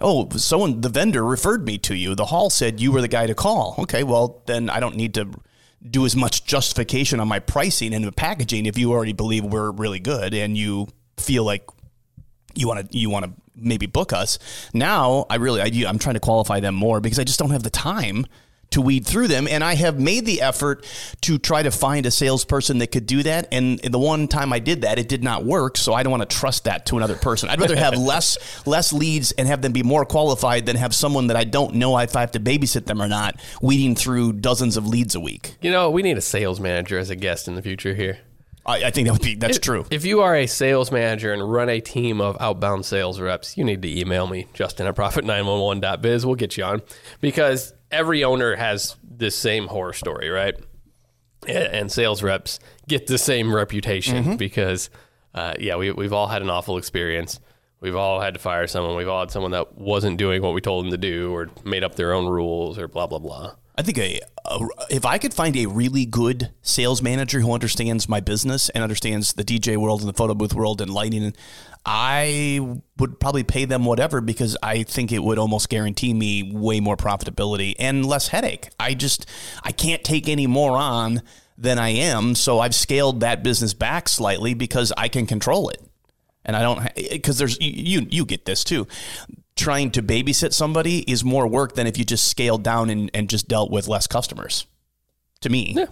oh, 0.00 0.28
someone, 0.30 0.80
the 0.80 0.88
vendor 0.88 1.24
referred 1.24 1.64
me 1.66 1.78
to 1.78 1.94
you. 1.94 2.14
The 2.14 2.26
hall 2.26 2.50
said 2.50 2.80
you 2.80 2.92
were 2.92 3.00
the 3.00 3.08
guy 3.08 3.26
to 3.26 3.34
call. 3.34 3.76
Okay, 3.80 4.02
well, 4.02 4.42
then 4.46 4.70
I 4.70 4.80
don't 4.80 4.96
need 4.96 5.14
to 5.14 5.28
do 5.88 6.04
as 6.04 6.14
much 6.14 6.44
justification 6.44 7.20
on 7.20 7.28
my 7.28 7.38
pricing 7.38 7.94
and 7.94 8.04
the 8.04 8.12
packaging 8.12 8.66
if 8.66 8.76
you 8.76 8.92
already 8.92 9.12
believe 9.12 9.44
we're 9.44 9.70
really 9.70 10.00
good 10.00 10.34
and 10.34 10.56
you 10.56 10.88
feel 11.16 11.44
like 11.44 11.64
you 12.54 12.68
want 12.68 12.90
to 12.90 12.98
you 12.98 13.08
want 13.08 13.24
to 13.24 13.32
maybe 13.54 13.86
book 13.86 14.12
us. 14.12 14.38
Now 14.72 15.26
I 15.30 15.36
really 15.36 15.60
I, 15.60 15.88
I'm 15.88 15.98
trying 15.98 16.14
to 16.14 16.20
qualify 16.20 16.60
them 16.60 16.74
more 16.74 17.00
because 17.00 17.18
I 17.18 17.24
just 17.24 17.38
don't 17.38 17.50
have 17.50 17.62
the 17.62 17.70
time 17.70 18.26
to 18.70 18.80
weed 18.80 19.04
through 19.04 19.28
them, 19.28 19.48
and 19.48 19.62
I 19.64 19.74
have 19.74 19.98
made 19.98 20.26
the 20.26 20.42
effort 20.42 20.86
to 21.22 21.38
try 21.38 21.62
to 21.62 21.70
find 21.70 22.06
a 22.06 22.10
salesperson 22.10 22.78
that 22.78 22.88
could 22.92 23.06
do 23.06 23.22
that. 23.24 23.48
And 23.52 23.80
the 23.80 23.98
one 23.98 24.28
time 24.28 24.52
I 24.52 24.58
did 24.58 24.82
that, 24.82 24.98
it 24.98 25.08
did 25.08 25.24
not 25.24 25.44
work. 25.44 25.76
So 25.76 25.92
I 25.92 26.02
don't 26.02 26.10
want 26.10 26.28
to 26.28 26.36
trust 26.36 26.64
that 26.64 26.86
to 26.86 26.96
another 26.96 27.16
person. 27.16 27.48
I'd 27.48 27.60
rather 27.60 27.76
have 27.76 27.94
less 27.98 28.38
less 28.66 28.92
leads 28.92 29.32
and 29.32 29.48
have 29.48 29.62
them 29.62 29.72
be 29.72 29.82
more 29.82 30.04
qualified 30.04 30.66
than 30.66 30.76
have 30.76 30.94
someone 30.94 31.28
that 31.28 31.36
I 31.36 31.44
don't 31.44 31.74
know 31.74 31.98
if 31.98 32.16
I 32.16 32.20
have 32.20 32.32
to 32.32 32.40
babysit 32.40 32.86
them 32.86 33.02
or 33.02 33.08
not, 33.08 33.40
weeding 33.60 33.94
through 33.94 34.34
dozens 34.34 34.76
of 34.76 34.86
leads 34.86 35.14
a 35.14 35.20
week. 35.20 35.56
you 35.60 35.70
know 35.70 35.90
we 35.90 36.02
need 36.02 36.16
a 36.16 36.20
sales 36.20 36.60
manager 36.60 36.98
as 36.98 37.10
a 37.10 37.16
guest 37.16 37.48
in 37.48 37.54
the 37.54 37.62
future 37.62 37.94
here 37.94 38.18
I, 38.66 38.84
I 38.84 38.90
think 38.90 39.06
that 39.06 39.12
would 39.12 39.22
be 39.22 39.34
that's 39.36 39.58
true. 39.58 39.86
If 39.90 40.04
you 40.04 40.20
are 40.20 40.36
a 40.36 40.46
sales 40.46 40.92
manager 40.92 41.32
and 41.32 41.50
run 41.50 41.68
a 41.68 41.80
team 41.80 42.20
of 42.20 42.36
outbound 42.40 42.84
sales 42.84 43.20
reps, 43.20 43.56
you 43.56 43.64
need 43.64 43.82
to 43.82 44.00
email 44.00 44.26
me, 44.26 44.48
Justin 44.54 44.86
at 44.86 44.94
profit911.biz. 44.96 46.26
We'll 46.26 46.34
get 46.34 46.56
you 46.56 46.64
on 46.64 46.82
because 47.20 47.72
every 47.90 48.24
owner 48.24 48.56
has 48.56 48.96
this 49.02 49.36
same 49.36 49.66
horror 49.66 49.92
story, 49.92 50.28
right? 50.28 50.54
And 51.48 51.90
sales 51.90 52.22
reps 52.22 52.60
get 52.86 53.06
the 53.06 53.16
same 53.16 53.54
reputation 53.54 54.24
mm-hmm. 54.24 54.36
because, 54.36 54.90
uh, 55.34 55.54
yeah, 55.58 55.76
we, 55.76 55.90
we've 55.90 56.12
all 56.12 56.26
had 56.26 56.42
an 56.42 56.50
awful 56.50 56.76
experience. 56.76 57.40
We've 57.80 57.96
all 57.96 58.20
had 58.20 58.34
to 58.34 58.40
fire 58.40 58.66
someone. 58.66 58.94
We've 58.94 59.08
all 59.08 59.20
had 59.20 59.30
someone 59.30 59.52
that 59.52 59.78
wasn't 59.78 60.18
doing 60.18 60.42
what 60.42 60.52
we 60.52 60.60
told 60.60 60.84
them 60.84 60.90
to 60.90 60.98
do 60.98 61.34
or 61.34 61.48
made 61.64 61.82
up 61.82 61.94
their 61.94 62.12
own 62.12 62.26
rules 62.26 62.78
or 62.78 62.88
blah, 62.88 63.06
blah, 63.06 63.18
blah. 63.18 63.54
I 63.80 63.82
think 63.82 63.96
a, 63.96 64.20
a, 64.44 64.68
if 64.90 65.06
I 65.06 65.16
could 65.16 65.32
find 65.32 65.56
a 65.56 65.64
really 65.64 66.04
good 66.04 66.52
sales 66.60 67.00
manager 67.00 67.40
who 67.40 67.54
understands 67.54 68.10
my 68.10 68.20
business 68.20 68.68
and 68.68 68.82
understands 68.82 69.32
the 69.32 69.42
DJ 69.42 69.78
world 69.78 70.00
and 70.00 70.08
the 70.10 70.12
photo 70.12 70.34
booth 70.34 70.52
world 70.52 70.82
and 70.82 70.92
lighting, 70.92 71.32
I 71.86 72.78
would 72.98 73.18
probably 73.18 73.42
pay 73.42 73.64
them 73.64 73.86
whatever 73.86 74.20
because 74.20 74.54
I 74.62 74.82
think 74.82 75.12
it 75.12 75.22
would 75.22 75.38
almost 75.38 75.70
guarantee 75.70 76.12
me 76.12 76.52
way 76.52 76.80
more 76.80 76.98
profitability 76.98 77.74
and 77.78 78.04
less 78.04 78.28
headache. 78.28 78.68
I 78.78 78.92
just 78.92 79.24
I 79.64 79.72
can't 79.72 80.04
take 80.04 80.28
any 80.28 80.46
more 80.46 80.76
on 80.76 81.22
than 81.56 81.78
I 81.78 81.88
am, 81.88 82.34
so 82.34 82.60
I've 82.60 82.74
scaled 82.74 83.20
that 83.20 83.42
business 83.42 83.72
back 83.72 84.10
slightly 84.10 84.52
because 84.52 84.92
I 84.94 85.08
can 85.08 85.24
control 85.24 85.70
it 85.70 85.80
and 86.44 86.54
I 86.54 86.62
don't 86.62 86.94
because 86.94 87.38
there's 87.38 87.58
you 87.60 88.06
you 88.10 88.24
get 88.26 88.44
this 88.44 88.62
too. 88.62 88.86
Trying 89.56 89.90
to 89.92 90.02
babysit 90.02 90.54
somebody 90.54 91.00
is 91.10 91.22
more 91.22 91.46
work 91.46 91.74
than 91.74 91.86
if 91.86 91.98
you 91.98 92.04
just 92.04 92.28
scaled 92.28 92.62
down 92.62 92.88
and, 92.88 93.10
and 93.12 93.28
just 93.28 93.46
dealt 93.48 93.70
with 93.70 93.88
less 93.88 94.06
customers. 94.06 94.66
To 95.42 95.48
me, 95.50 95.74
yeah. 95.76 95.86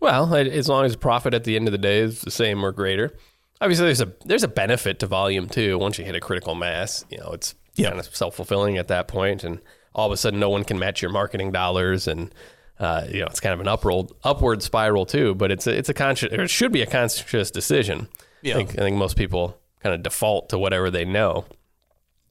Well, 0.00 0.34
as 0.34 0.68
long 0.68 0.84
as 0.84 0.96
profit 0.96 1.34
at 1.34 1.44
the 1.44 1.56
end 1.56 1.66
of 1.66 1.72
the 1.72 1.78
day 1.78 1.98
is 1.98 2.20
the 2.20 2.30
same 2.30 2.64
or 2.64 2.72
greater. 2.72 3.16
Obviously, 3.60 3.86
there's 3.86 4.00
a 4.00 4.12
there's 4.24 4.42
a 4.42 4.48
benefit 4.48 4.98
to 4.98 5.06
volume 5.06 5.48
too. 5.48 5.78
Once 5.78 5.98
you 5.98 6.04
hit 6.04 6.14
a 6.14 6.20
critical 6.20 6.54
mass, 6.54 7.04
you 7.08 7.18
know 7.18 7.30
it's 7.32 7.54
kind 7.80 7.98
of 7.98 8.14
self 8.14 8.34
fulfilling 8.34 8.76
at 8.76 8.88
that 8.88 9.08
point, 9.08 9.44
and 9.44 9.60
all 9.94 10.06
of 10.06 10.12
a 10.12 10.16
sudden, 10.16 10.40
no 10.40 10.50
one 10.50 10.64
can 10.64 10.78
match 10.78 11.00
your 11.00 11.10
marketing 11.10 11.52
dollars, 11.52 12.06
and 12.06 12.34
uh, 12.78 13.06
you 13.08 13.20
know 13.20 13.26
it's 13.26 13.40
kind 13.40 13.54
of 13.54 13.60
an 13.60 13.68
upward 13.68 14.10
upward 14.24 14.62
spiral 14.62 15.06
too. 15.06 15.34
But 15.34 15.50
it's 15.50 15.66
a, 15.66 15.76
it's 15.76 15.88
a 15.88 15.94
conscious, 15.94 16.32
or 16.32 16.42
it 16.42 16.50
should 16.50 16.72
be 16.72 16.82
a 16.82 16.86
conscious 16.86 17.50
decision. 17.50 18.08
Yeah. 18.42 18.54
I 18.54 18.56
think, 18.58 18.70
I 18.72 18.82
think 18.82 18.96
most 18.98 19.16
people 19.16 19.58
kind 19.82 19.94
of 19.94 20.02
default 20.02 20.50
to 20.50 20.58
whatever 20.58 20.90
they 20.90 21.04
know. 21.06 21.46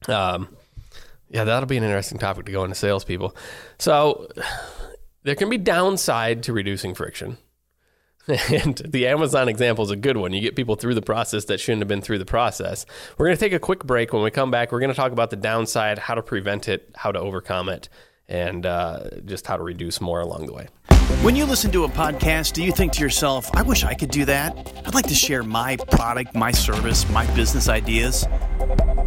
Um, 0.08 0.48
yeah, 1.30 1.44
that'll 1.44 1.66
be 1.66 1.76
an 1.76 1.84
interesting 1.84 2.18
topic 2.18 2.46
to 2.46 2.52
go 2.52 2.64
into 2.64 2.76
salespeople. 2.76 3.34
So 3.78 4.28
there 5.24 5.34
can 5.34 5.50
be 5.50 5.58
downside 5.58 6.42
to 6.44 6.52
reducing 6.52 6.94
friction. 6.94 7.38
And 8.26 8.76
the 8.78 9.06
Amazon 9.06 9.50
example 9.50 9.84
is 9.84 9.90
a 9.90 9.96
good 9.96 10.16
one. 10.16 10.32
You 10.32 10.40
get 10.40 10.56
people 10.56 10.76
through 10.76 10.94
the 10.94 11.02
process 11.02 11.44
that 11.46 11.60
shouldn't 11.60 11.82
have 11.82 11.88
been 11.88 12.00
through 12.00 12.18
the 12.18 12.24
process. 12.24 12.86
We're 13.18 13.26
going 13.26 13.36
to 13.36 13.40
take 13.40 13.52
a 13.52 13.58
quick 13.58 13.84
break. 13.84 14.14
When 14.14 14.22
we 14.22 14.30
come 14.30 14.50
back, 14.50 14.72
we're 14.72 14.80
going 14.80 14.90
to 14.90 14.96
talk 14.96 15.12
about 15.12 15.28
the 15.28 15.36
downside, 15.36 15.98
how 15.98 16.14
to 16.14 16.22
prevent 16.22 16.66
it, 16.66 16.90
how 16.96 17.12
to 17.12 17.18
overcome 17.18 17.68
it, 17.68 17.90
and 18.26 18.64
uh, 18.64 19.10
just 19.26 19.46
how 19.46 19.58
to 19.58 19.62
reduce 19.62 20.00
more 20.00 20.20
along 20.20 20.46
the 20.46 20.54
way. 20.54 20.68
When 21.24 21.36
you 21.36 21.46
listen 21.46 21.70
to 21.70 21.84
a 21.84 21.88
podcast, 21.88 22.52
do 22.52 22.62
you 22.62 22.70
think 22.70 22.92
to 22.92 23.00
yourself, 23.00 23.48
I 23.54 23.62
wish 23.62 23.82
I 23.82 23.94
could 23.94 24.10
do 24.10 24.26
that? 24.26 24.54
I'd 24.84 24.92
like 24.92 25.06
to 25.06 25.14
share 25.14 25.42
my 25.42 25.78
product, 25.90 26.34
my 26.34 26.50
service, 26.50 27.08
my 27.08 27.24
business 27.34 27.66
ideas. 27.66 28.26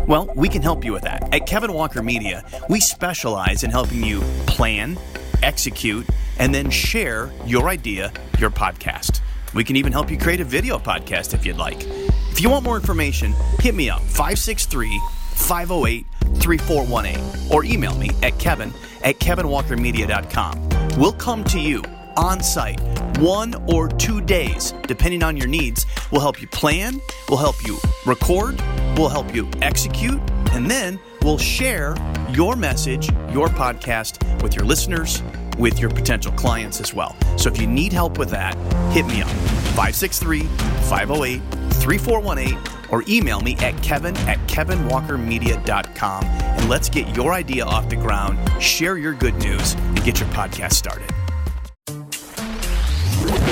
Well, 0.07 0.27
we 0.35 0.49
can 0.49 0.63
help 0.63 0.83
you 0.83 0.93
with 0.93 1.03
that. 1.03 1.31
At 1.31 1.45
Kevin 1.45 1.73
Walker 1.73 2.01
Media, 2.01 2.43
we 2.69 2.79
specialize 2.79 3.63
in 3.63 3.69
helping 3.69 4.03
you 4.03 4.21
plan, 4.47 4.97
execute, 5.43 6.07
and 6.39 6.55
then 6.55 6.71
share 6.71 7.31
your 7.45 7.69
idea, 7.69 8.11
your 8.39 8.49
podcast. 8.49 9.21
We 9.53 9.63
can 9.63 9.75
even 9.75 9.91
help 9.91 10.09
you 10.09 10.17
create 10.17 10.41
a 10.41 10.43
video 10.43 10.79
podcast 10.79 11.35
if 11.35 11.45
you'd 11.45 11.57
like. 11.57 11.85
If 12.31 12.41
you 12.41 12.49
want 12.49 12.63
more 12.63 12.77
information, 12.77 13.35
hit 13.59 13.75
me 13.75 13.91
up 13.91 14.01
563 14.01 14.99
508 15.35 16.03
3418 16.41 17.53
or 17.53 17.63
email 17.63 17.93
me 17.93 18.09
at 18.23 18.39
kevin 18.39 18.73
at 19.03 19.19
kevinwalkermedia.com. 19.19 20.97
We'll 20.97 21.13
come 21.13 21.43
to 21.43 21.59
you 21.59 21.83
on 22.17 22.41
site 22.41 22.79
one 23.19 23.55
or 23.67 23.87
two 23.87 24.21
days, 24.21 24.73
depending 24.83 25.23
on 25.23 25.37
your 25.37 25.47
needs. 25.47 25.85
We'll 26.11 26.21
help 26.21 26.41
you 26.41 26.47
plan, 26.47 27.01
we'll 27.29 27.39
help 27.39 27.55
you 27.65 27.77
record, 28.05 28.61
we'll 28.97 29.09
help 29.09 29.33
you 29.33 29.49
execute, 29.61 30.19
and 30.51 30.69
then 30.69 30.99
we'll 31.21 31.37
share 31.37 31.95
your 32.29 32.55
message, 32.55 33.09
your 33.31 33.47
podcast 33.47 34.41
with 34.41 34.55
your 34.55 34.65
listeners, 34.65 35.23
with 35.57 35.79
your 35.79 35.89
potential 35.89 36.31
clients 36.33 36.79
as 36.79 36.93
well. 36.93 37.15
So 37.37 37.49
if 37.49 37.59
you 37.59 37.67
need 37.67 37.93
help 37.93 38.17
with 38.17 38.29
that, 38.29 38.55
hit 38.93 39.05
me 39.07 39.21
up 39.21 39.29
563 39.75 40.41
508 40.41 41.41
3418 41.73 42.57
or 42.89 43.03
email 43.07 43.41
me 43.41 43.55
at 43.57 43.81
kevin 43.83 44.15
at 44.17 44.37
kevinwalkermedia.com 44.47 46.23
and 46.23 46.69
let's 46.69 46.89
get 46.89 47.15
your 47.15 47.33
idea 47.33 47.65
off 47.65 47.89
the 47.89 47.95
ground, 47.95 48.39
share 48.61 48.97
your 48.97 49.13
good 49.13 49.35
news, 49.35 49.73
and 49.73 50.03
get 50.03 50.19
your 50.19 50.29
podcast 50.29 50.73
started. 50.73 51.11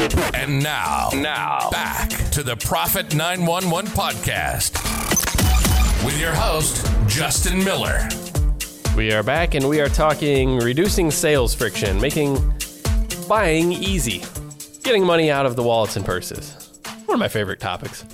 And 0.05 0.61
now, 0.61 1.09
now 1.15 1.71
back 1.71 2.09
to 2.29 2.43
the 2.43 2.55
Profit 2.57 3.15
911 3.15 3.89
podcast 3.91 4.75
with 6.05 6.19
your 6.19 6.31
host, 6.31 6.85
Justin 7.07 7.63
Miller. 7.63 8.07
We 8.95 9.11
are 9.13 9.23
back 9.23 9.55
and 9.55 9.67
we 9.67 9.81
are 9.81 9.89
talking 9.89 10.57
reducing 10.59 11.09
sales 11.09 11.55
friction, 11.55 11.99
making 11.99 12.37
buying 13.27 13.71
easy, 13.71 14.21
getting 14.83 15.03
money 15.03 15.31
out 15.31 15.47
of 15.47 15.55
the 15.55 15.63
wallets 15.63 15.95
and 15.95 16.05
purses. 16.05 16.79
One 17.07 17.15
of 17.15 17.19
my 17.19 17.27
favorite 17.27 17.59
topics. 17.59 18.05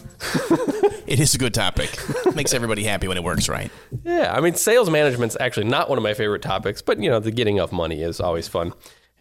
it 1.07 1.19
is 1.19 1.35
a 1.35 1.37
good 1.37 1.53
topic. 1.53 1.97
Makes 2.35 2.53
everybody 2.53 2.85
happy 2.85 3.09
when 3.09 3.17
it 3.17 3.23
works 3.23 3.49
right. 3.49 3.69
Yeah, 4.05 4.33
I 4.33 4.39
mean, 4.39 4.55
sales 4.55 4.89
management's 4.89 5.35
actually 5.41 5.65
not 5.65 5.89
one 5.89 5.97
of 5.97 6.03
my 6.03 6.13
favorite 6.13 6.41
topics, 6.41 6.81
but 6.81 7.01
you 7.01 7.09
know, 7.09 7.19
the 7.19 7.31
getting 7.31 7.59
of 7.59 7.73
money 7.73 8.01
is 8.01 8.21
always 8.21 8.47
fun, 8.47 8.71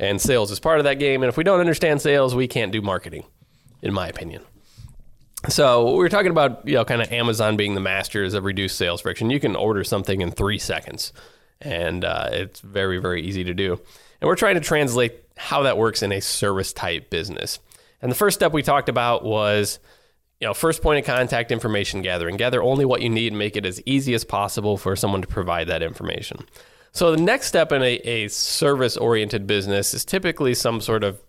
and 0.00 0.20
sales 0.20 0.50
is 0.50 0.58
part 0.58 0.78
of 0.78 0.84
that 0.84 0.98
game. 0.98 1.22
And 1.22 1.28
if 1.28 1.36
we 1.36 1.44
don't 1.44 1.60
understand 1.60 2.00
sales, 2.00 2.34
we 2.34 2.48
can't 2.48 2.72
do 2.72 2.80
marketing, 2.80 3.24
in 3.82 3.92
my 3.92 4.08
opinion. 4.08 4.42
So 5.48 5.92
we 5.92 5.98
were 5.98 6.08
talking 6.08 6.30
about 6.30 6.66
you 6.66 6.74
know 6.74 6.84
kind 6.84 7.00
of 7.00 7.12
Amazon 7.12 7.56
being 7.56 7.74
the 7.74 7.80
masters 7.80 8.34
of 8.34 8.44
reduced 8.44 8.76
sales 8.76 9.02
friction. 9.02 9.30
You 9.30 9.40
can 9.40 9.54
order 9.54 9.84
something 9.84 10.20
in 10.20 10.30
three 10.32 10.58
seconds 10.58 11.12
and 11.60 12.04
uh, 12.04 12.28
it's 12.32 12.60
very 12.60 12.98
very 12.98 13.22
easy 13.22 13.44
to 13.44 13.54
do. 13.54 13.72
And 14.20 14.28
we're 14.28 14.36
trying 14.36 14.56
to 14.56 14.60
translate 14.60 15.14
how 15.36 15.62
that 15.62 15.78
works 15.78 16.02
in 16.02 16.12
a 16.12 16.20
service 16.20 16.72
type 16.72 17.08
business. 17.10 17.58
And 18.02 18.10
the 18.10 18.16
first 18.16 18.38
step 18.38 18.52
we 18.52 18.62
talked 18.62 18.88
about 18.88 19.24
was 19.24 19.78
you 20.40 20.46
know, 20.46 20.54
first 20.54 20.82
point 20.82 20.98
of 20.98 21.04
contact 21.04 21.52
information 21.52 22.00
gathering. 22.00 22.36
Gather 22.36 22.62
only 22.62 22.86
what 22.86 23.02
you 23.02 23.10
need 23.10 23.28
and 23.28 23.38
make 23.38 23.56
it 23.56 23.66
as 23.66 23.82
easy 23.84 24.14
as 24.14 24.24
possible 24.24 24.78
for 24.78 24.96
someone 24.96 25.20
to 25.20 25.28
provide 25.28 25.68
that 25.68 25.82
information. 25.82 26.46
So 26.92 27.14
the 27.14 27.22
next 27.22 27.46
step 27.46 27.72
in 27.72 27.82
a, 27.82 27.94
a 27.98 28.28
service 28.28 28.96
oriented 28.96 29.46
business 29.46 29.94
is 29.94 30.04
typically 30.04 30.54
some 30.54 30.80
sort 30.80 31.04
of 31.04 31.20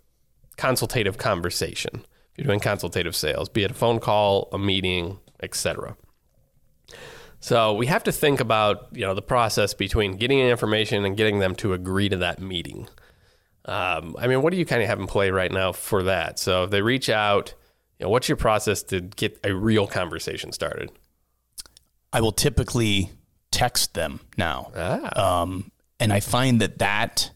consultative 0.58 1.18
conversation. 1.18 2.06
If 2.32 2.38
you're 2.38 2.48
doing 2.48 2.60
consultative 2.60 3.16
sales, 3.16 3.50
be 3.50 3.64
it 3.64 3.72
a 3.72 3.74
phone 3.74 4.00
call, 4.00 4.50
a 4.52 4.58
meeting, 4.58 5.20
etc. 5.42 5.96
So 7.40 7.74
we 7.74 7.88
have 7.88 8.04
to 8.04 8.12
think 8.12 8.40
about 8.40 8.88
you 8.92 9.02
know 9.02 9.14
the 9.14 9.22
process 9.22 9.74
between 9.74 10.18
getting 10.18 10.40
information 10.40 11.06
and 11.06 11.18
getting 11.18 11.40
them 11.40 11.56
to 11.56 11.74
agree 11.74 12.10
to 12.10 12.18
that 12.18 12.40
meeting. 12.40 12.88
Um, 13.66 14.16
I 14.18 14.28
mean, 14.28 14.42
what 14.42 14.52
do 14.52 14.58
you 14.58 14.66
kind 14.66 14.82
of 14.82 14.88
have 14.88 15.00
in 15.00 15.08
play 15.08 15.30
right 15.30 15.52
now 15.52 15.72
for 15.72 16.04
that? 16.04 16.40
So 16.40 16.64
if 16.64 16.72
they 16.72 16.82
reach 16.82 17.10
out, 17.10 17.54
you 18.00 18.06
know, 18.06 18.10
what's 18.10 18.28
your 18.28 18.38
process 18.38 18.82
to 18.84 19.02
get 19.02 19.40
a 19.44 19.54
real 19.54 19.86
conversation 19.86 20.52
started? 20.52 20.92
I 22.14 22.22
will 22.22 22.32
typically 22.32 23.12
text 23.62 23.94
them 23.94 24.20
now, 24.38 24.72
ah. 24.76 25.42
um, 25.42 25.72
and 26.00 26.12
I 26.12 26.20
find 26.20 26.62
that 26.62 26.80
that 26.80 27.30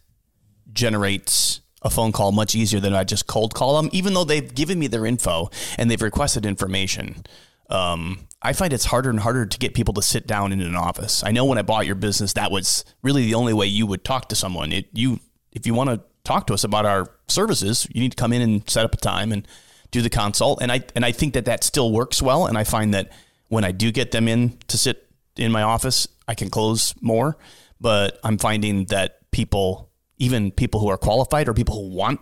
generates 0.74 1.62
a 1.84 1.89
phone 1.91 2.12
call 2.12 2.32
much 2.32 2.55
easier 2.55 2.79
than 2.79 2.96
I 2.96 3.03
just 3.03 3.27
cold 3.27 3.53
call 3.53 3.79
them, 3.79 3.91
even 3.94 4.15
though 4.15 4.24
they've 4.24 4.53
given 4.55 4.79
me 4.79 4.88
their 4.88 5.05
info 5.05 5.51
and 5.77 5.89
they've 5.89 6.01
requested 6.01 6.44
information. 6.44 7.24
Um, 7.70 8.27
I 8.41 8.53
find 8.53 8.74
it's 8.74 8.86
harder 8.86 9.12
and 9.12 9.20
harder 9.20 9.46
to 9.46 9.58
get 9.60 9.75
people 9.75 9.94
to 9.94 10.01
sit 10.01 10.25
down 10.25 10.51
in 10.51 10.62
an 10.62 10.75
office. 10.75 11.24
I 11.24 11.32
know 11.32 11.46
when 11.46 11.60
I 11.60 11.62
bought 11.62 11.86
your 11.86 11.96
business, 11.96 12.34
that 12.34 12.50
was 12.50 12.86
really 13.03 13.25
the 13.25 13.36
only 13.36 13.53
way 13.53 13.67
you 13.67 13.86
would 13.86 14.03
talk 14.03 14.29
to 14.29 14.36
someone. 14.36 14.72
It, 14.72 14.88
you, 14.94 15.20
if 15.51 15.67
you 15.67 15.75
want 15.75 15.91
to 15.91 16.01
talk 16.24 16.48
to 16.48 16.55
us 16.55 16.63
about 16.63 16.88
our 16.88 17.05
services, 17.27 17.88
you 17.94 18.01
need 18.01 18.12
to 18.12 18.17
come 18.17 18.34
in 18.34 18.41
and 18.41 18.67
set 18.67 18.84
up 18.84 18.96
a 18.96 18.98
time 18.98 19.32
and 19.32 19.48
do 19.91 20.01
the 20.01 20.10
consult. 20.10 20.60
And 20.62 20.72
I 20.72 20.82
and 20.96 21.05
I 21.05 21.12
think 21.12 21.36
that 21.36 21.46
that 21.46 21.63
still 21.63 21.91
works 21.91 22.20
well. 22.20 22.48
And 22.48 22.58
I 22.58 22.63
find 22.63 22.96
that 22.96 23.12
when 23.48 23.63
I 23.63 23.72
do 23.72 23.91
get 23.91 24.10
them 24.10 24.27
in 24.27 24.58
to 24.67 24.77
sit 24.77 25.04
in 25.38 25.51
my 25.51 25.63
office, 25.63 26.08
I 26.27 26.36
can 26.36 26.50
close 26.50 26.94
more. 27.01 27.38
But 27.80 28.20
I'm 28.24 28.38
finding 28.38 28.86
that 28.86 29.20
people, 29.32 29.92
even 30.18 30.51
people 30.51 30.80
who 30.80 30.88
are 30.88 30.98
qualified 30.98 31.50
or 31.50 31.54
people 31.54 31.75
who 31.75 31.96
want 31.96 32.20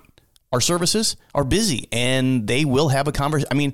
our 0.51 0.61
services, 0.61 1.15
are 1.33 1.43
busy 1.43 1.87
and 1.91 2.47
they 2.47 2.65
will 2.65 2.89
have 2.89 3.07
a 3.07 3.11
conversation. 3.11 3.47
I 3.51 3.55
mean, 3.55 3.73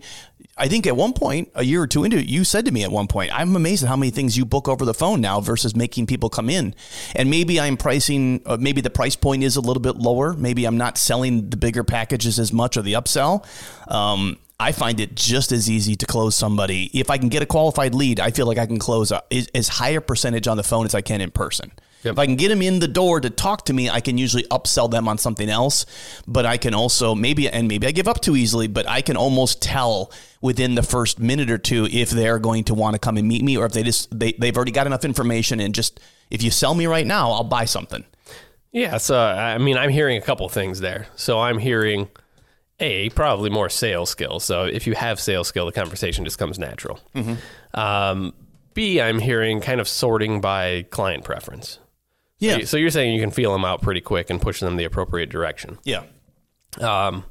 I 0.57 0.67
think 0.67 0.85
at 0.87 0.95
one 0.95 1.13
point, 1.13 1.49
a 1.55 1.63
year 1.63 1.81
or 1.81 1.87
two 1.87 2.03
into 2.03 2.17
it, 2.17 2.25
you 2.25 2.43
said 2.43 2.65
to 2.65 2.71
me 2.71 2.83
at 2.83 2.91
one 2.91 3.07
point, 3.07 3.31
I'm 3.33 3.55
amazed 3.55 3.83
at 3.83 3.89
how 3.89 3.95
many 3.95 4.11
things 4.11 4.37
you 4.37 4.43
book 4.43 4.67
over 4.67 4.83
the 4.83 4.93
phone 4.93 5.21
now 5.21 5.39
versus 5.39 5.73
making 5.73 6.07
people 6.07 6.29
come 6.29 6.49
in. 6.49 6.75
And 7.15 7.29
maybe 7.29 7.61
I'm 7.61 7.77
pricing, 7.77 8.41
uh, 8.45 8.57
maybe 8.59 8.81
the 8.81 8.89
price 8.89 9.15
point 9.15 9.43
is 9.43 9.55
a 9.55 9.61
little 9.61 9.81
bit 9.81 9.95
lower. 9.95 10.33
Maybe 10.33 10.65
I'm 10.65 10.77
not 10.77 10.97
selling 10.97 11.49
the 11.49 11.55
bigger 11.55 11.85
packages 11.85 12.39
as 12.39 12.51
much 12.51 12.75
or 12.75 12.81
the 12.81 12.93
upsell. 12.93 13.45
Um, 13.89 14.37
I 14.59 14.73
find 14.73 14.99
it 14.99 15.15
just 15.15 15.51
as 15.51 15.69
easy 15.69 15.95
to 15.95 16.05
close 16.05 16.35
somebody. 16.35 16.89
If 16.93 17.09
I 17.09 17.17
can 17.17 17.29
get 17.29 17.41
a 17.41 17.45
qualified 17.45 17.95
lead, 17.95 18.19
I 18.19 18.31
feel 18.31 18.45
like 18.45 18.57
I 18.57 18.65
can 18.65 18.77
close 18.77 19.11
a, 19.11 19.23
as 19.55 19.69
high 19.69 19.91
a 19.91 20.01
percentage 20.01 20.47
on 20.47 20.57
the 20.57 20.63
phone 20.63 20.85
as 20.85 20.93
I 20.93 21.01
can 21.01 21.21
in 21.21 21.31
person. 21.31 21.71
Yep. 22.03 22.13
If 22.13 22.19
I 22.19 22.25
can 22.25 22.35
get 22.35 22.49
them 22.49 22.61
in 22.61 22.79
the 22.79 22.87
door 22.87 23.19
to 23.19 23.29
talk 23.29 23.65
to 23.65 23.73
me, 23.73 23.89
I 23.89 24.01
can 24.01 24.17
usually 24.17 24.43
upsell 24.43 24.89
them 24.89 25.07
on 25.07 25.17
something 25.17 25.49
else. 25.49 25.85
But 26.27 26.45
I 26.45 26.57
can 26.57 26.73
also 26.73 27.15
maybe, 27.15 27.49
and 27.49 27.67
maybe 27.67 27.87
I 27.87 27.91
give 27.91 28.07
up 28.07 28.21
too 28.21 28.35
easily, 28.35 28.67
but 28.67 28.87
I 28.87 29.01
can 29.01 29.17
almost 29.17 29.61
tell 29.61 30.11
within 30.41 30.75
the 30.75 30.83
first 30.83 31.19
minute 31.19 31.49
or 31.49 31.57
two 31.57 31.87
if 31.91 32.09
they're 32.09 32.39
going 32.39 32.65
to 32.65 32.73
want 32.73 32.95
to 32.95 32.99
come 32.99 33.17
and 33.17 33.27
meet 33.27 33.43
me 33.43 33.57
or 33.57 33.65
if 33.65 33.73
they 33.73 33.83
just, 33.83 34.17
they, 34.17 34.33
they've 34.33 34.55
already 34.55 34.71
got 34.71 34.87
enough 34.87 35.05
information 35.05 35.59
and 35.59 35.75
just, 35.75 35.99
if 36.29 36.43
you 36.43 36.51
sell 36.51 36.73
me 36.73 36.85
right 36.85 37.07
now, 37.07 37.31
I'll 37.31 37.43
buy 37.43 37.65
something. 37.65 38.05
Yeah, 38.71 38.97
so 38.97 39.19
I 39.19 39.57
mean, 39.57 39.77
I'm 39.77 39.89
hearing 39.89 40.17
a 40.17 40.21
couple 40.21 40.47
things 40.47 40.79
there. 40.79 41.07
So 41.15 41.39
I'm 41.39 41.57
hearing 41.57 42.07
a 42.79 43.09
probably 43.09 43.49
more 43.49 43.69
sales 43.69 44.09
skills. 44.09 44.43
So 44.43 44.63
if 44.65 44.87
you 44.87 44.95
have 44.95 45.19
sales 45.19 45.47
skill, 45.47 45.65
the 45.65 45.71
conversation 45.71 46.23
just 46.25 46.37
comes 46.37 46.57
natural. 46.59 46.99
Um, 47.73 48.33
B, 48.73 49.01
I'm 49.01 49.19
hearing 49.19 49.61
kind 49.61 49.79
of 49.81 49.87
sorting 49.87 50.41
by 50.41 50.83
client 50.89 51.23
preference. 51.23 51.79
Yeah. 52.37 52.59
So, 52.59 52.63
so 52.65 52.77
you're 52.77 52.89
saying 52.89 53.13
you 53.13 53.21
can 53.21 53.31
feel 53.31 53.51
them 53.51 53.65
out 53.65 53.81
pretty 53.81 54.01
quick 54.01 54.29
and 54.29 54.41
push 54.41 54.59
them 54.59 54.77
the 54.77 54.85
appropriate 54.85 55.29
direction. 55.29 55.77
Yeah. 55.83 56.03
Um, 56.79 57.25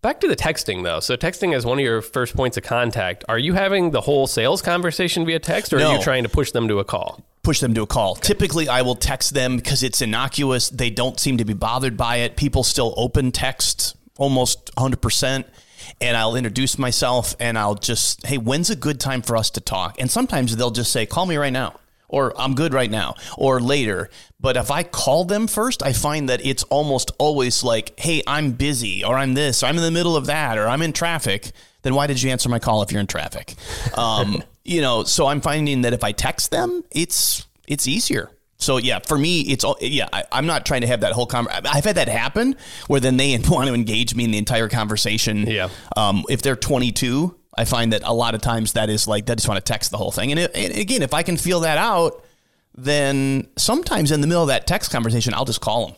back 0.00 0.20
to 0.20 0.28
the 0.28 0.36
texting 0.36 0.82
though. 0.84 1.00
So 1.00 1.16
texting 1.16 1.54
is 1.54 1.66
one 1.66 1.78
of 1.78 1.84
your 1.84 2.00
first 2.00 2.34
points 2.34 2.56
of 2.56 2.62
contact. 2.62 3.24
Are 3.28 3.38
you 3.38 3.52
having 3.54 3.90
the 3.90 4.00
whole 4.00 4.26
sales 4.26 4.62
conversation 4.62 5.26
via 5.26 5.38
text, 5.38 5.72
or 5.72 5.78
No. 5.78 5.90
are 5.90 5.96
you 5.96 6.02
trying 6.02 6.22
to 6.22 6.28
push 6.28 6.52
them 6.52 6.68
to 6.68 6.78
a 6.78 6.84
call? 6.84 7.22
push 7.42 7.58
them 7.58 7.74
to 7.74 7.82
a 7.82 7.86
call. 7.88 8.14
Typically, 8.14 8.68
I 8.68 8.82
will 8.82 8.94
text 8.94 9.34
them 9.34 9.56
because 9.56 9.82
it's 9.82 10.00
innocuous. 10.00 10.68
They 10.70 10.90
don't 10.90 11.18
seem 11.18 11.38
to 11.38 11.44
be 11.44 11.54
bothered 11.54 11.96
by 11.96 12.18
it. 12.18 12.36
People 12.36 12.62
still 12.62 12.94
open 12.96 13.32
text 13.32 13.96
almost 14.22 14.72
100%. 14.76 15.44
And 16.00 16.16
I'll 16.16 16.36
introduce 16.36 16.78
myself 16.78 17.34
and 17.40 17.58
I'll 17.58 17.74
just, 17.74 18.24
hey, 18.24 18.38
when's 18.38 18.70
a 18.70 18.76
good 18.76 19.00
time 19.00 19.20
for 19.20 19.36
us 19.36 19.50
to 19.50 19.60
talk? 19.60 20.00
And 20.00 20.08
sometimes 20.08 20.56
they'll 20.56 20.70
just 20.70 20.92
say, 20.92 21.06
call 21.06 21.26
me 21.26 21.36
right 21.36 21.52
now, 21.52 21.80
or 22.08 22.32
I'm 22.40 22.54
good 22.54 22.72
right 22.72 22.90
now, 22.90 23.16
or 23.36 23.60
later. 23.60 24.10
But 24.38 24.56
if 24.56 24.70
I 24.70 24.84
call 24.84 25.24
them 25.24 25.48
first, 25.48 25.82
I 25.82 25.92
find 25.92 26.28
that 26.28 26.44
it's 26.46 26.62
almost 26.64 27.10
always 27.18 27.64
like, 27.64 27.98
hey, 27.98 28.22
I'm 28.26 28.52
busy, 28.52 29.04
or 29.04 29.16
I'm 29.18 29.34
this, 29.34 29.62
or 29.62 29.66
I'm 29.66 29.76
in 29.76 29.82
the 29.82 29.90
middle 29.90 30.16
of 30.16 30.26
that, 30.26 30.56
or 30.56 30.68
I'm 30.68 30.82
in 30.82 30.92
traffic. 30.92 31.50
Then 31.82 31.96
why 31.96 32.06
did 32.06 32.22
you 32.22 32.30
answer 32.30 32.48
my 32.48 32.60
call 32.60 32.82
if 32.82 32.92
you're 32.92 33.00
in 33.00 33.08
traffic? 33.08 33.54
Um, 33.96 34.42
you 34.64 34.82
know, 34.82 35.02
so 35.02 35.26
I'm 35.26 35.40
finding 35.40 35.82
that 35.82 35.92
if 35.92 36.04
I 36.04 36.12
text 36.12 36.52
them, 36.52 36.84
it's 36.92 37.46
it's 37.66 37.88
easier. 37.88 38.30
So 38.62 38.78
yeah, 38.78 39.00
for 39.06 39.18
me, 39.18 39.40
it's 39.42 39.64
all 39.64 39.76
yeah. 39.80 40.08
I, 40.12 40.24
I'm 40.32 40.46
not 40.46 40.64
trying 40.64 40.82
to 40.82 40.86
have 40.86 41.00
that 41.00 41.12
whole 41.12 41.26
conversation. 41.26 41.66
I've 41.66 41.84
had 41.84 41.96
that 41.96 42.08
happen 42.08 42.56
where 42.86 43.00
then 43.00 43.16
they 43.16 43.36
want 43.48 43.68
to 43.68 43.74
engage 43.74 44.14
me 44.14 44.24
in 44.24 44.30
the 44.30 44.38
entire 44.38 44.68
conversation. 44.68 45.46
Yeah. 45.46 45.68
Um, 45.96 46.24
if 46.28 46.42
they're 46.42 46.56
22, 46.56 47.36
I 47.56 47.64
find 47.64 47.92
that 47.92 48.02
a 48.04 48.12
lot 48.12 48.34
of 48.34 48.40
times 48.40 48.74
that 48.74 48.88
is 48.88 49.06
like 49.06 49.26
they 49.26 49.34
just 49.34 49.48
want 49.48 49.64
to 49.64 49.72
text 49.72 49.90
the 49.90 49.98
whole 49.98 50.10
thing. 50.10 50.30
And, 50.32 50.40
it, 50.40 50.50
and 50.54 50.74
again, 50.74 51.02
if 51.02 51.14
I 51.14 51.22
can 51.22 51.36
feel 51.36 51.60
that 51.60 51.78
out, 51.78 52.24
then 52.74 53.48
sometimes 53.56 54.10
in 54.12 54.20
the 54.20 54.26
middle 54.26 54.42
of 54.42 54.48
that 54.48 54.66
text 54.66 54.90
conversation, 54.90 55.34
I'll 55.34 55.44
just 55.44 55.60
call 55.60 55.86
them. 55.86 55.96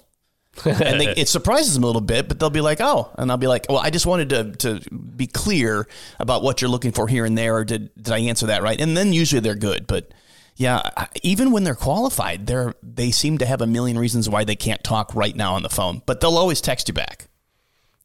and 0.66 1.00
they, 1.00 1.08
it 1.08 1.28
surprises 1.28 1.74
them 1.74 1.82
a 1.82 1.86
little 1.86 2.00
bit, 2.00 2.28
but 2.28 2.38
they'll 2.38 2.48
be 2.48 2.60
like, 2.60 2.80
"Oh," 2.80 3.10
and 3.18 3.28
I'll 3.28 3.36
be 3.36 3.48
like, 3.48 3.66
"Well, 3.68 3.78
I 3.78 3.90
just 3.90 4.06
wanted 4.06 4.28
to 4.30 4.52
to 4.80 4.90
be 4.94 5.26
clear 5.26 5.88
about 6.20 6.44
what 6.44 6.60
you're 6.60 6.70
looking 6.70 6.92
for 6.92 7.08
here 7.08 7.24
and 7.24 7.36
there. 7.36 7.56
Or 7.56 7.64
did 7.64 7.90
did 7.96 8.12
I 8.12 8.18
answer 8.18 8.46
that 8.46 8.62
right?" 8.62 8.80
And 8.80 8.96
then 8.96 9.12
usually 9.12 9.40
they're 9.40 9.56
good, 9.56 9.88
but 9.88 10.12
yeah, 10.56 10.82
even 11.22 11.50
when 11.50 11.64
they're 11.64 11.74
qualified, 11.74 12.46
they're 12.46 12.74
they 12.82 13.10
seem 13.10 13.38
to 13.38 13.46
have 13.46 13.60
a 13.60 13.66
million 13.66 13.98
reasons 13.98 14.28
why 14.28 14.44
they 14.44 14.56
can't 14.56 14.82
talk 14.84 15.14
right 15.14 15.34
now 15.34 15.54
on 15.54 15.62
the 15.62 15.68
phone, 15.70 16.02
but 16.06 16.20
they'll 16.20 16.36
always 16.38 16.60
text 16.60 16.88
you 16.88 16.94
back. 16.94 17.26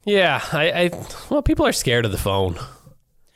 Yeah, 0.06 0.42
I, 0.52 0.72
I 0.72 0.90
well, 1.30 1.42
people 1.42 1.66
are 1.68 1.72
scared 1.74 2.06
of 2.06 2.12
the 2.12 2.18
phone. 2.18 2.58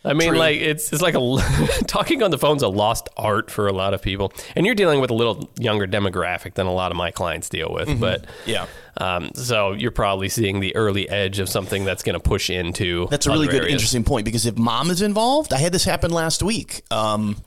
I 0.06 0.12
mean, 0.14 0.30
True. 0.30 0.38
like 0.38 0.58
it's 0.60 0.92
it's 0.92 1.02
like 1.02 1.14
a 1.16 1.38
talking 1.88 2.24
on 2.24 2.32
the 2.32 2.38
phone's 2.38 2.62
a 2.64 2.68
lost 2.68 3.08
art 3.16 3.50
for 3.50 3.68
a 3.68 3.72
lot 3.74 3.94
of 3.94 4.02
people, 4.02 4.34
and 4.56 4.66
you're 4.66 4.76
dealing 4.76 5.00
with 5.00 5.12
a 5.12 5.14
little 5.14 5.50
younger 5.58 5.88
demographic 5.88 6.56
than 6.56 6.66
a 6.66 6.74
lot 6.74 6.92
of 6.92 6.98
my 6.98 7.12
clients 7.12 7.48
deal 7.50 7.72
with. 7.72 8.00
But 8.00 8.24
Mm-hmm. 8.24 8.50
Yeah. 8.50 8.66
um, 8.98 9.32
so 9.36 9.72
you're 9.72 9.92
probably 9.92 10.28
seeing 10.28 10.60
the 10.60 10.76
early 10.76 11.08
edge 11.08 11.40
of 11.40 11.48
something 11.48 11.86
that's 11.86 12.04
going 12.04 12.16
to 12.16 12.20
push 12.20 12.50
into. 12.50 13.08
That's 13.12 13.28
a 13.28 13.32
really 13.32 13.48
good, 13.48 13.62
areas. 13.62 13.74
interesting 13.74 14.04
point 14.04 14.26
because 14.26 14.46
if 14.46 14.58
mom 14.58 14.90
is 14.92 15.02
involved, 15.02 15.54
I 15.54 15.58
had 15.60 15.72
this 15.72 15.86
happen 15.86 16.12
last 16.12 16.44
week. 16.44 16.82
Um, 16.92 17.38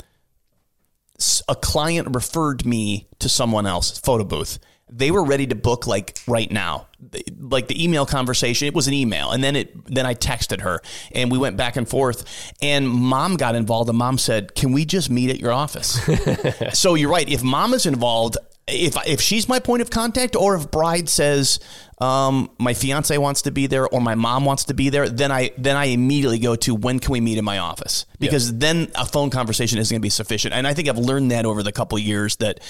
a 1.49 1.55
client 1.55 2.15
referred 2.15 2.67
me 2.67 3.09
to 3.19 3.29
someone 3.29 3.67
else, 3.67 3.99
photo 3.99 4.25
booth. 4.25 4.59
They 4.89 5.11
were 5.11 5.25
ready 5.25 5.49
to 5.49 5.57
book 5.57 5.89
like 5.89 6.21
right 6.29 6.51
now, 6.51 6.87
like 7.41 7.67
the 7.67 7.83
email 7.83 8.07
conversation. 8.07 8.69
It 8.69 8.75
was 8.75 8.87
an 8.87 8.95
email, 8.95 9.33
and 9.33 9.43
then 9.43 9.57
it 9.57 9.93
then 9.93 10.07
I 10.07 10.15
texted 10.15 10.61
her, 10.61 10.81
and 11.11 11.29
we 11.31 11.39
went 11.39 11.57
back 11.57 11.75
and 11.75 11.89
forth. 11.89 12.53
And 12.63 12.89
mom 12.89 13.37
got 13.37 13.57
involved, 13.57 13.89
and 13.89 13.99
mom 13.99 14.17
said, 14.17 14.55
"Can 14.55 14.71
we 14.71 14.85
just 14.85 15.11
meet 15.11 15.29
at 15.31 15.41
your 15.41 15.51
office?" 15.51 16.01
so 16.79 16.95
you're 16.95 17.11
right. 17.11 17.29
If 17.29 17.43
mom 17.43 17.75
is 17.75 17.85
involved, 17.85 18.37
if 18.69 18.97
if 19.07 19.21
she's 19.21 19.49
my 19.49 19.61
point 19.61 19.83
of 19.83 19.91
contact, 19.91 20.35
or 20.35 20.57
if 20.57 20.71
bride 20.71 21.09
says 21.09 21.61
um, 21.99 22.51
my 22.59 22.75
fiance 22.75 23.17
wants 23.17 23.43
to 23.43 23.53
be 23.53 23.67
there, 23.67 23.87
or 23.87 24.01
my 24.01 24.15
mom 24.17 24.45
wants 24.45 24.65
to 24.65 24.75
be 24.75 24.89
there, 24.89 25.09
then 25.09 25.31
I 25.31 25.53
then 25.57 25.77
I 25.77 25.87
immediately 25.87 26.39
go 26.39 26.57
to 26.57 26.75
when 26.75 26.99
can 26.99 27.13
we 27.13 27.21
meet 27.21 27.39
in 27.39 27.45
my 27.45 27.59
office? 27.59 28.07
Because 28.19 28.59
then 28.59 28.91
a 28.97 29.07
phone 29.07 29.31
conversation 29.31 29.79
isn't 29.79 29.95
going 29.95 30.01
to 30.01 30.05
be 30.05 30.11
sufficient. 30.11 30.53
And 30.53 30.67
I 30.67 30.75
think 30.75 30.89
I've 30.89 30.99
learned 30.99 31.31
that 31.31 31.47
over 31.47 31.63
the 31.63 31.73
couple 31.73 31.97
of 31.97 32.03
years 32.03 32.37
that 32.37 32.61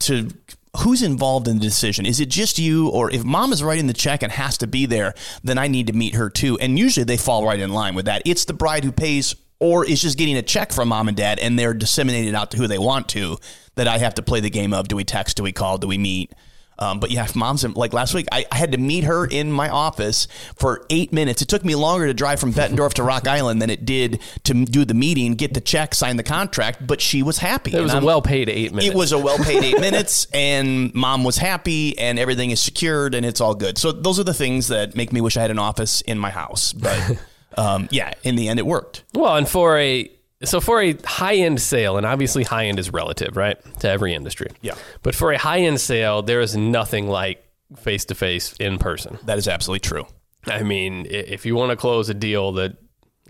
to 0.00 0.30
who's 0.78 1.02
involved 1.02 1.46
in 1.46 1.58
the 1.58 1.62
decision? 1.62 2.06
Is 2.06 2.20
it 2.20 2.28
just 2.28 2.58
you 2.58 2.88
or 2.88 3.10
if 3.10 3.22
mom 3.22 3.52
is 3.52 3.62
writing 3.62 3.86
the 3.86 3.92
check 3.92 4.22
and 4.22 4.32
has 4.32 4.58
to 4.58 4.66
be 4.66 4.86
there 4.86 5.14
then 5.42 5.56
i 5.58 5.68
need 5.68 5.86
to 5.86 5.92
meet 5.92 6.14
her 6.14 6.30
too. 6.30 6.58
And 6.58 6.78
usually 6.78 7.04
they 7.04 7.16
fall 7.16 7.46
right 7.46 7.60
in 7.60 7.70
line 7.70 7.94
with 7.94 8.06
that. 8.06 8.22
It's 8.24 8.44
the 8.44 8.54
bride 8.54 8.84
who 8.84 8.92
pays 8.92 9.36
or 9.60 9.84
is 9.84 10.00
just 10.02 10.18
getting 10.18 10.36
a 10.36 10.42
check 10.42 10.72
from 10.72 10.88
mom 10.88 11.08
and 11.08 11.16
dad 11.16 11.38
and 11.38 11.58
they're 11.58 11.74
disseminated 11.74 12.34
out 12.34 12.50
to 12.50 12.56
who 12.56 12.66
they 12.66 12.78
want 12.78 13.08
to 13.08 13.36
that 13.76 13.88
i 13.88 13.98
have 13.98 14.14
to 14.14 14.22
play 14.22 14.40
the 14.40 14.50
game 14.50 14.72
of 14.74 14.88
do 14.88 14.96
we 14.96 15.04
text 15.04 15.36
do 15.36 15.42
we 15.42 15.52
call 15.52 15.78
do 15.78 15.86
we 15.86 15.98
meet 15.98 16.32
um, 16.78 17.00
but 17.00 17.10
yeah, 17.10 17.24
if 17.24 17.36
mom's 17.36 17.64
in, 17.64 17.74
like 17.74 17.92
last 17.92 18.14
week, 18.14 18.26
I, 18.32 18.46
I 18.50 18.56
had 18.56 18.72
to 18.72 18.78
meet 18.78 19.04
her 19.04 19.26
in 19.26 19.52
my 19.52 19.68
office 19.68 20.26
for 20.56 20.84
eight 20.90 21.12
minutes. 21.12 21.42
It 21.42 21.48
took 21.48 21.64
me 21.64 21.74
longer 21.74 22.06
to 22.06 22.14
drive 22.14 22.40
from 22.40 22.52
Bettendorf 22.52 22.94
to 22.94 23.02
Rock 23.02 23.28
Island 23.28 23.62
than 23.62 23.70
it 23.70 23.84
did 23.84 24.20
to 24.44 24.64
do 24.64 24.84
the 24.84 24.94
meeting, 24.94 25.34
get 25.34 25.54
the 25.54 25.60
check, 25.60 25.94
sign 25.94 26.16
the 26.16 26.22
contract. 26.22 26.84
But 26.86 27.00
she 27.00 27.22
was 27.22 27.38
happy. 27.38 27.74
It 27.74 27.80
was 27.80 27.94
And 27.94 28.02
a 28.02 28.06
well 28.06 28.22
paid 28.22 28.48
eight 28.48 28.72
minutes. 28.72 28.92
it 28.92 28.96
was 28.96 29.12
a 29.12 29.18
well 29.18 29.38
paid 29.38 29.62
eight 29.62 29.80
minutes, 29.80 30.26
and 30.34 30.92
mom 30.94 31.22
was 31.24 31.36
happy, 31.36 31.96
and 31.98 32.18
everything 32.18 32.50
is 32.50 32.60
secured, 32.60 33.14
and 33.14 33.24
it's 33.24 33.40
all 33.40 33.54
good. 33.54 33.78
So 33.78 33.92
those 33.92 34.18
are 34.18 34.24
the 34.24 34.34
things 34.34 34.68
that 34.68 34.96
make 34.96 35.12
me 35.12 35.20
wish 35.20 35.36
I 35.36 35.42
had 35.42 35.50
an 35.50 35.58
office 35.60 36.00
in 36.00 36.18
my 36.18 36.30
house. 36.30 36.72
But 36.72 37.18
um, 37.56 37.88
yeah, 37.90 38.12
in 38.22 38.36
the 38.36 38.48
end, 38.48 38.58
it 38.58 38.66
worked. 38.66 39.04
Well, 39.14 39.36
and 39.36 39.48
for 39.48 39.78
a 39.78 40.10
so 40.42 40.60
for 40.60 40.82
a 40.82 40.94
high 41.04 41.36
end 41.36 41.60
sale, 41.60 41.96
and 41.96 42.04
obviously 42.04 42.42
high 42.44 42.66
end 42.66 42.78
is 42.78 42.92
relative, 42.92 43.36
right, 43.36 43.56
to 43.80 43.88
every 43.88 44.14
industry. 44.14 44.48
Yeah. 44.60 44.74
But 45.02 45.14
for 45.14 45.32
a 45.32 45.38
high 45.38 45.60
end 45.60 45.80
sale, 45.80 46.22
there 46.22 46.40
is 46.40 46.56
nothing 46.56 47.08
like 47.08 47.42
face 47.76 48.04
to 48.06 48.14
face 48.14 48.52
in 48.60 48.78
person. 48.78 49.18
That 49.24 49.38
is 49.38 49.48
absolutely 49.48 49.80
true. 49.88 50.06
I 50.46 50.62
mean, 50.62 51.06
if 51.08 51.46
you 51.46 51.54
want 51.54 51.70
to 51.70 51.76
close 51.76 52.10
a 52.10 52.14
deal 52.14 52.52
that, 52.52 52.76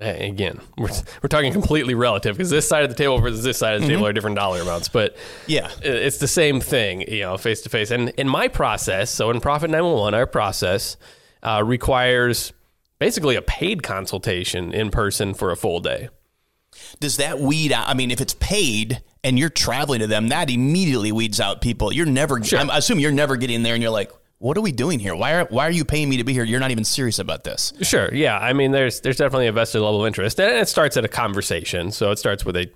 again, 0.00 0.60
we're, 0.76 0.88
we're 1.22 1.28
talking 1.28 1.52
completely 1.52 1.94
relative 1.94 2.36
because 2.36 2.50
this 2.50 2.68
side 2.68 2.82
of 2.82 2.90
the 2.90 2.96
table 2.96 3.20
versus 3.20 3.44
this 3.44 3.56
side 3.58 3.76
of 3.76 3.82
the 3.82 3.86
table 3.88 4.04
are 4.06 4.12
different 4.12 4.34
dollar 4.34 4.60
amounts, 4.62 4.88
but 4.88 5.16
Yeah. 5.46 5.70
it's 5.82 6.18
the 6.18 6.26
same 6.26 6.60
thing, 6.60 7.02
you 7.02 7.20
know, 7.20 7.36
face 7.38 7.62
to 7.62 7.68
face. 7.68 7.92
And 7.92 8.08
in 8.10 8.28
my 8.28 8.48
process, 8.48 9.10
so 9.10 9.30
in 9.30 9.40
Profit 9.40 9.70
911, 9.70 10.14
our 10.18 10.26
process 10.26 10.96
uh, 11.44 11.62
requires 11.64 12.52
basically 12.98 13.36
a 13.36 13.42
paid 13.42 13.82
consultation 13.82 14.72
in 14.72 14.90
person 14.90 15.34
for 15.34 15.50
a 15.50 15.56
full 15.56 15.80
day. 15.80 16.08
Does 17.00 17.18
that 17.18 17.38
weed 17.38 17.72
out? 17.72 17.88
I 17.88 17.94
mean, 17.94 18.10
if 18.10 18.20
it's 18.20 18.34
paid 18.34 19.02
and 19.22 19.38
you're 19.38 19.48
traveling 19.48 20.00
to 20.00 20.06
them, 20.06 20.28
that 20.28 20.50
immediately 20.50 21.12
weeds 21.12 21.40
out 21.40 21.60
people. 21.60 21.92
You're 21.92 22.06
never. 22.06 22.40
I'm 22.52 22.70
assuming 22.70 23.02
you're 23.02 23.12
never 23.12 23.36
getting 23.36 23.62
there, 23.62 23.74
and 23.74 23.82
you're 23.82 23.92
like, 23.92 24.10
"What 24.38 24.58
are 24.58 24.60
we 24.60 24.72
doing 24.72 24.98
here? 24.98 25.14
Why 25.14 25.34
are 25.34 25.44
Why 25.46 25.66
are 25.66 25.70
you 25.70 25.84
paying 25.84 26.08
me 26.08 26.16
to 26.18 26.24
be 26.24 26.32
here? 26.32 26.44
You're 26.44 26.60
not 26.60 26.72
even 26.72 26.84
serious 26.84 27.18
about 27.18 27.44
this." 27.44 27.72
Sure. 27.82 28.12
Yeah. 28.12 28.38
I 28.38 28.52
mean, 28.52 28.72
there's 28.72 29.00
there's 29.00 29.16
definitely 29.16 29.46
a 29.46 29.52
vested 29.52 29.82
level 29.82 30.00
of 30.00 30.06
interest, 30.06 30.40
and 30.40 30.52
it 30.52 30.68
starts 30.68 30.96
at 30.96 31.04
a 31.04 31.08
conversation. 31.08 31.92
So 31.92 32.10
it 32.10 32.18
starts 32.18 32.44
with 32.44 32.56
a 32.56 32.70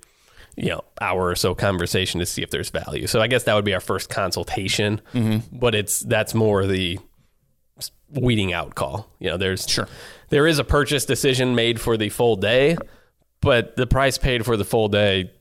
you 0.55 0.69
know 0.69 0.83
hour 1.01 1.27
or 1.27 1.35
so 1.35 1.55
conversation 1.55 2.19
to 2.19 2.25
see 2.25 2.41
if 2.41 2.49
there's 2.49 2.69
value. 2.69 3.07
So 3.07 3.21
I 3.21 3.27
guess 3.27 3.43
that 3.43 3.55
would 3.55 3.65
be 3.65 3.73
our 3.73 3.79
first 3.79 4.09
consultation, 4.09 5.01
mm-hmm. 5.13 5.57
but 5.57 5.75
it's 5.75 5.99
that's 6.01 6.33
more 6.33 6.65
the 6.65 6.99
weeding 8.11 8.53
out 8.53 8.75
call. 8.75 9.09
You 9.19 9.29
know, 9.29 9.37
there's 9.37 9.67
Sure. 9.67 9.87
there 10.29 10.47
is 10.47 10.59
a 10.59 10.63
purchase 10.63 11.05
decision 11.05 11.55
made 11.55 11.79
for 11.81 11.97
the 11.97 12.09
full 12.09 12.35
day, 12.35 12.77
but 13.41 13.75
the 13.75 13.87
price 13.87 14.17
paid 14.17 14.45
for 14.45 14.57
the 14.57 14.65
full 14.65 14.87
day. 14.87 15.31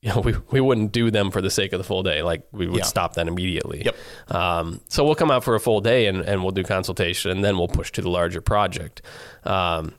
You 0.00 0.10
know, 0.14 0.20
we, 0.20 0.34
we 0.52 0.60
wouldn't 0.60 0.92
do 0.92 1.10
them 1.10 1.32
for 1.32 1.42
the 1.42 1.50
sake 1.50 1.72
of 1.72 1.78
the 1.78 1.84
full 1.84 2.04
day. 2.04 2.22
Like 2.22 2.46
we 2.52 2.68
would 2.68 2.78
Yeah. 2.78 2.84
stop 2.84 3.14
that 3.14 3.26
immediately. 3.26 3.82
Yep. 3.84 3.96
Um, 4.34 4.80
so 4.88 5.04
we'll 5.04 5.16
come 5.16 5.30
out 5.32 5.42
for 5.42 5.56
a 5.56 5.60
full 5.60 5.80
day 5.80 6.06
and, 6.06 6.20
and 6.20 6.42
we'll 6.42 6.52
do 6.52 6.62
consultation 6.62 7.32
and 7.32 7.42
then 7.44 7.58
we'll 7.58 7.66
push 7.66 7.90
to 7.92 8.00
the 8.02 8.08
larger 8.08 8.40
project. 8.40 9.02
Um, 9.42 9.94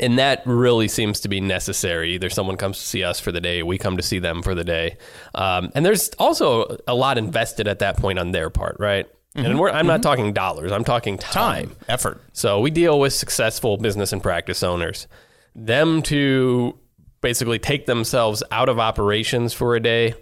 and 0.00 0.18
that 0.18 0.42
really 0.44 0.88
seems 0.88 1.20
to 1.20 1.28
be 1.28 1.40
necessary. 1.40 2.14
Either 2.14 2.30
someone 2.30 2.56
comes 2.56 2.78
to 2.78 2.84
see 2.84 3.04
us 3.04 3.20
for 3.20 3.30
the 3.30 3.40
day, 3.40 3.62
we 3.62 3.78
come 3.78 3.96
to 3.96 4.02
see 4.02 4.18
them 4.18 4.42
for 4.42 4.54
the 4.56 4.64
day. 4.64 4.96
Um, 5.34 5.70
and 5.74 5.84
there's 5.86 6.08
also 6.18 6.78
a 6.88 6.94
lot 6.94 7.16
invested 7.18 7.68
at 7.68 7.78
that 7.80 7.98
point 7.98 8.18
on 8.18 8.32
their 8.32 8.50
part, 8.50 8.76
right? 8.80 9.06
And 9.34 9.58
we're, 9.58 9.70
I'm 9.70 9.86
not 9.86 10.02
talking 10.02 10.32
dollars, 10.32 10.72
I'm 10.72 10.84
talking 10.84 11.16
time. 11.16 11.68
Time, 11.68 11.76
effort. 11.88 12.22
So 12.32 12.60
we 12.60 12.70
deal 12.70 13.00
with 13.00 13.12
successful 13.12 13.78
business 13.78 14.12
and 14.12 14.22
practice 14.22 14.62
owners 14.62 15.06
them 15.54 16.02
to 16.02 16.78
basically 17.20 17.58
take 17.58 17.86
themselves 17.86 18.42
out 18.50 18.68
of 18.68 18.78
operations 18.78 19.52
for 19.52 19.74
a 19.74 19.80
day, 19.80 20.14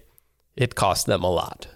it 0.57 0.75
costs 0.75 1.05
them 1.05 1.23
a 1.23 1.31
lot. 1.31 1.67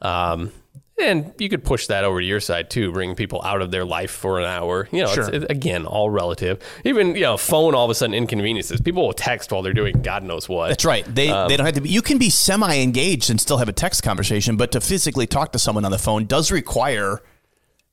Um, 0.00 0.52
and 1.00 1.32
you 1.38 1.48
could 1.48 1.64
push 1.64 1.86
that 1.88 2.04
over 2.04 2.20
to 2.20 2.26
your 2.26 2.40
side 2.40 2.70
too, 2.70 2.92
bring 2.92 3.14
people 3.14 3.40
out 3.44 3.62
of 3.62 3.70
their 3.70 3.84
life 3.84 4.10
for 4.10 4.38
an 4.38 4.44
hour. 4.44 4.88
You 4.92 5.02
know, 5.04 5.12
Sure. 5.14 5.24
it's, 5.32 5.44
it, 5.44 5.50
again, 5.50 5.86
all 5.86 6.10
relative. 6.10 6.62
Even, 6.84 7.14
you 7.14 7.22
know, 7.22 7.36
phone 7.36 7.74
all 7.74 7.84
of 7.84 7.90
a 7.90 7.94
sudden 7.94 8.14
inconveniences. 8.14 8.80
People 8.80 9.04
will 9.06 9.12
text 9.12 9.52
while 9.52 9.62
they're 9.62 9.72
doing 9.72 10.02
God 10.02 10.22
knows 10.22 10.48
what. 10.48 10.68
That's 10.68 10.84
right. 10.84 11.04
They 11.12 11.28
Um, 11.30 11.48
they 11.48 11.56
don't 11.56 11.66
have 11.66 11.74
to 11.76 11.80
be. 11.80 11.88
You 11.88 12.02
can 12.02 12.18
be 12.18 12.30
semi 12.30 12.76
engaged 12.78 13.30
and 13.30 13.40
still 13.40 13.58
have 13.58 13.68
a 13.68 13.72
text 13.72 14.02
conversation, 14.02 14.56
but 14.56 14.72
to 14.72 14.80
physically 14.80 15.26
talk 15.26 15.52
to 15.52 15.58
someone 15.58 15.84
on 15.84 15.90
the 15.90 15.98
phone 15.98 16.24
does 16.26 16.50
require 16.50 17.20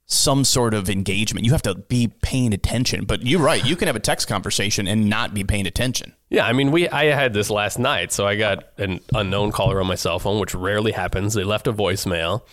some 0.08 0.44
sort 0.44 0.76
of 0.76 0.88
engagement. 0.88 1.46
You 1.48 1.52
have 1.54 1.64
to 1.64 1.74
be 1.74 2.08
paying 2.22 2.54
attention. 2.54 3.06
But 3.06 3.26
you're 3.26 3.40
right. 3.42 3.66
You 3.66 3.76
can 3.76 3.88
have 3.88 3.96
a 3.96 4.00
text 4.00 4.28
conversation 4.28 4.88
and 4.88 5.10
not 5.10 5.34
be 5.34 5.44
paying 5.44 5.66
attention. 5.66 6.14
Yeah, 6.30 6.46
I 6.46 6.54
mean, 6.54 6.72
we 6.72 6.88
I 6.90 7.06
had 7.06 7.34
this 7.34 7.50
last 7.50 7.80
night, 7.80 8.12
so 8.12 8.28
I 8.28 8.36
got 8.36 8.66
an 8.78 9.00
unknown 9.16 9.52
caller 9.52 9.80
on 9.80 9.88
my 9.88 9.96
cell 9.96 10.20
phone, 10.20 10.40
which 10.40 10.54
rarely 10.54 10.92
happens. 10.92 11.34
They 11.34 11.44
left 11.44 11.66
a 11.68 11.74
voicemail. 11.74 12.44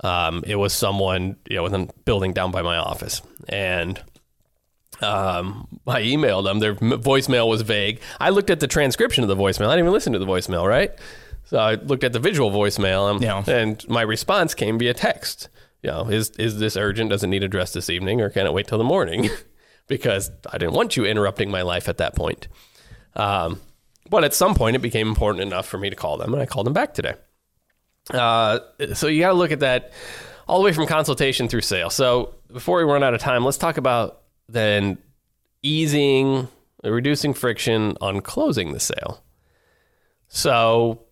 Um, 0.00 0.42
it 0.46 0.56
was 0.56 0.72
someone 0.72 1.36
you 1.48 1.56
know 1.56 1.66
in 1.66 1.74
a 1.74 1.86
building 2.04 2.32
down 2.32 2.50
by 2.50 2.62
my 2.62 2.76
office, 2.76 3.22
and 3.48 3.98
um, 5.00 5.68
I 5.86 6.02
emailed 6.02 6.44
them. 6.44 6.58
Their 6.60 6.74
voicemail 6.74 7.48
was 7.48 7.62
vague. 7.62 8.00
I 8.20 8.30
looked 8.30 8.50
at 8.50 8.60
the 8.60 8.66
transcription 8.66 9.22
of 9.24 9.28
the 9.28 9.36
voicemail. 9.36 9.66
I 9.66 9.72
didn't 9.72 9.80
even 9.80 9.92
listen 9.92 10.12
to 10.12 10.18
the 10.18 10.26
voicemail, 10.26 10.66
right? 10.68 10.92
So 11.44 11.58
I 11.58 11.74
looked 11.74 12.04
at 12.04 12.12
the 12.12 12.18
visual 12.20 12.50
voicemail, 12.50 13.10
and, 13.10 13.22
Yeah. 13.22 13.44
and 13.46 13.86
my 13.88 14.02
response 14.02 14.54
came 14.54 14.78
via 14.78 14.94
text. 14.94 15.48
You 15.82 15.90
know, 15.90 16.08
is 16.08 16.30
is 16.30 16.58
this 16.58 16.76
urgent? 16.76 17.10
Does 17.10 17.22
it 17.22 17.26
need 17.28 17.42
addressed 17.42 17.74
this 17.74 17.90
evening, 17.90 18.20
or 18.20 18.30
can 18.30 18.46
it 18.46 18.52
wait 18.52 18.66
till 18.66 18.78
the 18.78 18.84
morning? 18.84 19.28
because 19.86 20.30
I 20.50 20.56
didn't 20.58 20.74
want 20.74 20.96
you 20.96 21.04
interrupting 21.04 21.50
my 21.50 21.62
life 21.62 21.88
at 21.88 21.98
that 21.98 22.14
point. 22.16 22.48
Um, 23.14 23.60
but 24.08 24.24
at 24.24 24.32
some 24.34 24.54
point, 24.54 24.76
it 24.76 24.80
became 24.82 25.08
important 25.08 25.42
enough 25.42 25.66
for 25.66 25.76
me 25.78 25.90
to 25.90 25.96
call 25.96 26.16
them, 26.16 26.32
and 26.32 26.42
I 26.42 26.46
called 26.46 26.66
them 26.66 26.72
back 26.72 26.94
today. 26.94 27.14
Uh, 28.12 28.58
so 28.94 29.06
you 29.06 29.20
got 29.20 29.28
to 29.28 29.34
look 29.34 29.52
at 29.52 29.60
that 29.60 29.92
all 30.46 30.58
the 30.58 30.64
way 30.64 30.72
from 30.72 30.86
consultation 30.86 31.48
through 31.48 31.62
sale. 31.62 31.90
So 31.90 32.34
before 32.52 32.78
we 32.78 32.84
run 32.84 33.02
out 33.02 33.14
of 33.14 33.20
time, 33.20 33.44
let's 33.44 33.56
talk 33.56 33.76
about 33.76 34.22
then 34.48 34.98
easing, 35.62 36.48
reducing 36.82 37.32
friction 37.34 37.96
on 38.00 38.20
closing 38.20 38.72
the 38.72 38.80
sale. 38.80 39.22
So 40.28 41.04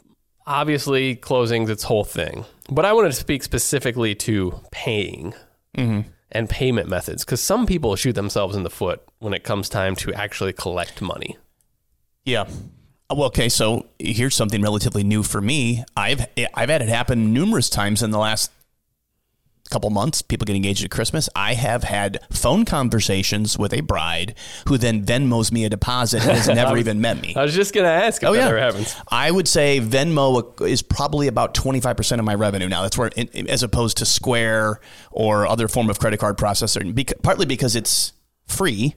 obviously, 0.46 1.16
closing's 1.16 1.70
its 1.70 1.85
whole 1.85 2.05
thing, 2.05 2.44
but 2.68 2.85
I 2.85 2.92
wanted 2.92 3.11
to 3.11 3.16
speak 3.16 3.42
specifically 3.42 4.14
to 4.16 4.61
paying 4.70 5.35
and 6.31 6.50
payment 6.50 6.88
methods 6.88 7.24
because 7.24 7.42
some 7.42 7.66
people 7.66 7.96
shoot 7.96 8.14
themselves 8.14 8.57
in 8.57 8.62
the 8.62 8.70
foot 8.70 9.02
when 9.20 9.33
it 9.33 9.44
comes 9.44 9.68
time 9.68 9.96
to 9.96 10.12
actually 10.12 10.52
collect 10.52 11.00
money. 11.00 11.38
Yeah. 12.24 12.46
Uh, 13.12 13.14
well, 13.14 13.27
okay. 13.27 13.48
So 13.48 13.87
here's 13.98 14.35
something 14.35 14.62
relatively 14.62 15.05
new 15.05 15.22
for 15.22 15.40
me. 15.40 15.85
I've 15.96 16.27
I've 16.55 16.68
had 16.68 16.83
it 16.83 16.88
happen 16.88 17.33
numerous 17.33 17.68
times 17.68 18.03
in 18.03 18.11
the 18.11 18.18
last 18.18 18.51
couple 19.70 19.90
months. 19.90 20.22
People 20.22 20.44
get 20.44 20.57
engaged 20.57 20.85
at 20.85 20.90
Christmas. 20.90 21.29
I 21.35 21.55
have 21.55 21.83
had 21.83 22.20
phone 22.31 22.64
conversations 22.64 23.59
with 23.59 23.72
a 23.72 23.81
bride 23.81 24.35
who 24.68 24.77
then 24.79 25.05
Venmos 25.05 25.51
me 25.51 25.64
a 25.64 25.70
deposit 25.70 26.22
and 26.22 26.33
has 26.33 26.46
never 26.55 26.77
even 26.77 27.01
met 27.01 27.20
me. 27.20 27.35
I 27.35 27.42
was 27.42 27.55
just 27.55 27.75
going 27.75 27.85
to 27.85 27.90
ask 27.90 28.22
if 28.22 28.29
Oh 28.29 28.33
that 28.33 28.38
yeah, 28.38 28.48
ever 28.48 28.59
happens. 28.59 28.94
I 29.09 29.31
would 29.31 29.48
say 29.48 29.81
Venmo 29.81 30.61
is 30.61 30.83
probably 30.83 31.27
about 31.27 31.55
twenty 31.55 31.81
five 31.81 31.96
percent 31.96 32.18
of 32.18 32.25
my 32.25 32.35
revenue 32.35 32.68
now. 32.68 32.83
That's 32.83 32.96
where, 32.96 33.11
as 33.48 33.62
opposed 33.62 33.98
to 33.98 34.07
Square 34.07 34.81
or 35.11 35.46
other 35.46 35.68
form 35.68 35.90
of 35.90 35.98
credit 35.98 36.18
card 36.18 36.38
processor, 36.38 37.22
partly 37.22 37.46
because 37.46 37.77
it's 37.77 38.12
free, 38.46 38.94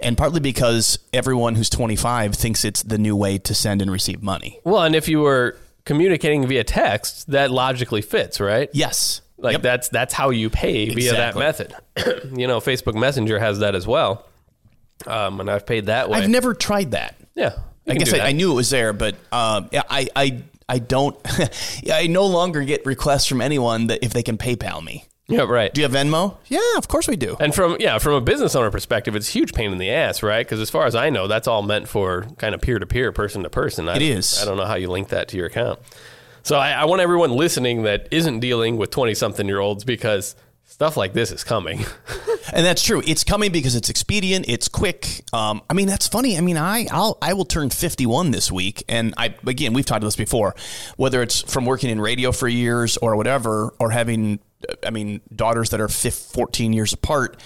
and 0.00 0.16
partly 0.16 0.40
because 0.40 0.98
everyone 1.12 1.54
who's 1.54 1.70
twenty 1.70 1.96
five 1.96 2.34
thinks 2.34 2.64
it's 2.64 2.82
the 2.82 2.98
new 2.98 3.16
way 3.16 3.38
to 3.38 3.54
send 3.54 3.82
and 3.82 3.90
receive 3.90 4.22
money. 4.22 4.60
Well, 4.64 4.82
and 4.82 4.94
if 4.94 5.08
you 5.08 5.20
were 5.20 5.56
communicating 5.84 6.46
via 6.46 6.64
text, 6.64 7.30
that 7.30 7.50
logically 7.50 8.02
fits, 8.02 8.40
right? 8.40 8.68
Yes, 8.72 9.20
Like 9.38 9.52
Yep. 9.54 9.62
that's 9.62 9.88
that's 9.88 10.14
how 10.14 10.30
you 10.30 10.50
pay 10.50 10.88
via 10.90 11.12
that 11.12 11.36
method. 11.36 11.74
you 12.36 12.46
know, 12.46 12.60
Facebook 12.60 12.94
Messenger 12.94 13.38
has 13.38 13.58
that 13.60 13.74
as 13.74 13.86
well, 13.86 14.26
um, 15.06 15.40
and 15.40 15.50
I've 15.50 15.66
paid 15.66 15.86
that 15.86 16.08
way. 16.10 16.18
I've 16.18 16.28
never 16.30 16.54
tried 16.54 16.92
that. 16.92 17.16
yeah, 17.34 17.56
I 17.86 17.94
guess 17.94 18.12
I. 18.12 18.18
I 18.28 18.32
knew 18.32 18.50
it 18.52 18.54
was 18.56 18.70
there, 18.70 18.92
but 18.92 19.14
um, 19.30 19.68
yeah, 19.72 19.82
I, 19.88 20.08
I, 20.16 20.42
I 20.68 20.78
don't. 20.78 21.16
I 21.92 22.06
no 22.08 22.26
longer 22.26 22.64
get 22.64 22.84
requests 22.86 23.26
from 23.26 23.40
anyone 23.40 23.88
that 23.88 24.04
if 24.04 24.12
they 24.12 24.22
can 24.22 24.38
PayPal 24.38 24.82
me. 24.82 25.04
Yeah, 25.28 25.42
right. 25.42 25.74
Do 25.74 25.80
you 25.80 25.88
have 25.88 25.92
Venmo? 25.92 26.36
Yeah, 26.46 26.60
of 26.76 26.86
course 26.86 27.08
we 27.08 27.16
do. 27.16 27.36
And 27.40 27.54
from 27.54 27.76
yeah, 27.80 27.98
from 27.98 28.12
a 28.14 28.20
business 28.20 28.54
owner 28.54 28.70
perspective, 28.70 29.16
it's 29.16 29.28
a 29.28 29.32
huge 29.32 29.52
pain 29.54 29.72
in 29.72 29.78
the 29.78 29.90
ass, 29.90 30.22
right? 30.22 30.46
Because 30.46 30.60
as 30.60 30.70
far 30.70 30.86
as 30.86 30.94
I 30.94 31.10
know, 31.10 31.26
that's 31.26 31.48
all 31.48 31.62
meant 31.62 31.88
for 31.88 32.26
kind 32.38 32.54
of 32.54 32.60
peer 32.60 32.78
to 32.78 32.86
peer, 32.86 33.10
person 33.10 33.42
to 33.42 33.50
person. 33.50 33.88
I, 33.88 33.96
It 33.96 34.02
is. 34.02 34.40
I 34.40 34.44
don't 34.44 34.56
know 34.56 34.66
how 34.66 34.76
you 34.76 34.88
link 34.88 35.08
that 35.08 35.28
to 35.28 35.36
your 35.36 35.46
account. 35.46 35.80
So 36.44 36.56
I, 36.56 36.70
I 36.70 36.84
want 36.84 37.02
everyone 37.02 37.32
listening 37.32 37.82
that 37.82 38.06
isn't 38.12 38.38
dealing 38.38 38.76
with 38.76 38.90
twenty 38.90 39.14
something 39.14 39.48
year 39.48 39.58
olds 39.58 39.82
because 39.82 40.36
stuff 40.64 40.96
like 40.96 41.12
this 41.12 41.32
is 41.32 41.42
coming. 41.42 41.84
And 42.52 42.64
that's 42.64 42.80
true. 42.80 43.02
It's 43.04 43.24
coming 43.24 43.50
because 43.50 43.74
it's 43.74 43.90
expedient. 43.90 44.48
It's 44.48 44.68
quick. 44.68 45.24
Um, 45.32 45.62
I 45.68 45.74
mean, 45.74 45.88
that's 45.88 46.06
funny. 46.06 46.38
I 46.38 46.40
mean, 46.40 46.56
I 46.56 46.86
I'll, 46.92 47.18
I 47.20 47.32
will 47.32 47.44
turn 47.44 47.70
51 47.70 48.30
this 48.30 48.52
week, 48.52 48.84
and 48.88 49.12
I 49.16 49.34
again 49.44 49.72
we've 49.72 49.84
talked 49.84 49.98
about 49.98 50.06
this 50.06 50.16
before. 50.16 50.54
Whether 50.96 51.22
it's 51.22 51.40
from 51.42 51.66
working 51.66 51.90
in 51.90 52.00
radio 52.00 52.30
for 52.30 52.46
years 52.46 52.98
or 52.98 53.16
whatever, 53.16 53.74
or 53.80 53.90
having, 53.90 54.38
I 54.84 54.90
mean, 54.90 55.20
daughters 55.34 55.70
that 55.70 55.80
are 55.80 55.88
15, 55.88 56.34
14 56.34 56.72
years 56.72 56.92
apart, 56.92 57.40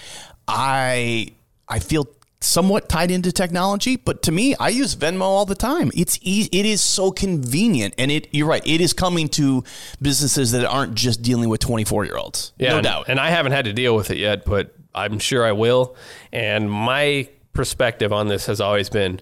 I 0.47 1.33
I 1.67 1.79
feel 1.79 2.07
somewhat 2.41 2.89
tied 2.89 3.11
into 3.11 3.31
technology. 3.31 3.95
But 3.95 4.23
to 4.23 4.31
me, 4.31 4.55
I 4.55 4.69
use 4.69 4.95
Venmo 4.95 5.21
all 5.21 5.45
the 5.45 5.55
time. 5.55 5.91
It's 5.95 6.19
easy. 6.21 6.49
It 6.51 6.65
is 6.65 6.83
so 6.83 7.11
convenient, 7.11 7.93
and 7.97 8.11
it 8.11 8.27
you're 8.31 8.47
right. 8.47 8.65
It 8.65 8.81
is 8.81 8.93
coming 8.93 9.29
to 9.29 9.63
businesses 10.01 10.51
that 10.51 10.65
aren't 10.65 10.95
just 10.95 11.21
dealing 11.21 11.49
with 11.49 11.61
24 11.61 12.05
year 12.05 12.17
olds. 12.17 12.53
Yeah, 12.57 12.71
no 12.71 12.77
and, 12.77 12.83
doubt. 12.83 13.05
And 13.07 13.19
I 13.19 13.29
haven't 13.29 13.53
had 13.53 13.65
to 13.65 13.73
deal 13.73 13.95
with 13.95 14.11
it 14.11 14.17
yet, 14.17 14.43
but 14.43 14.75
I'm 14.93 15.19
sure 15.19 15.45
I 15.45 15.53
will. 15.53 15.95
And 16.31 16.69
my 16.69 17.29
perspective 17.53 18.11
on 18.11 18.27
this 18.27 18.47
has 18.47 18.59
always 18.59 18.89
been 18.89 19.21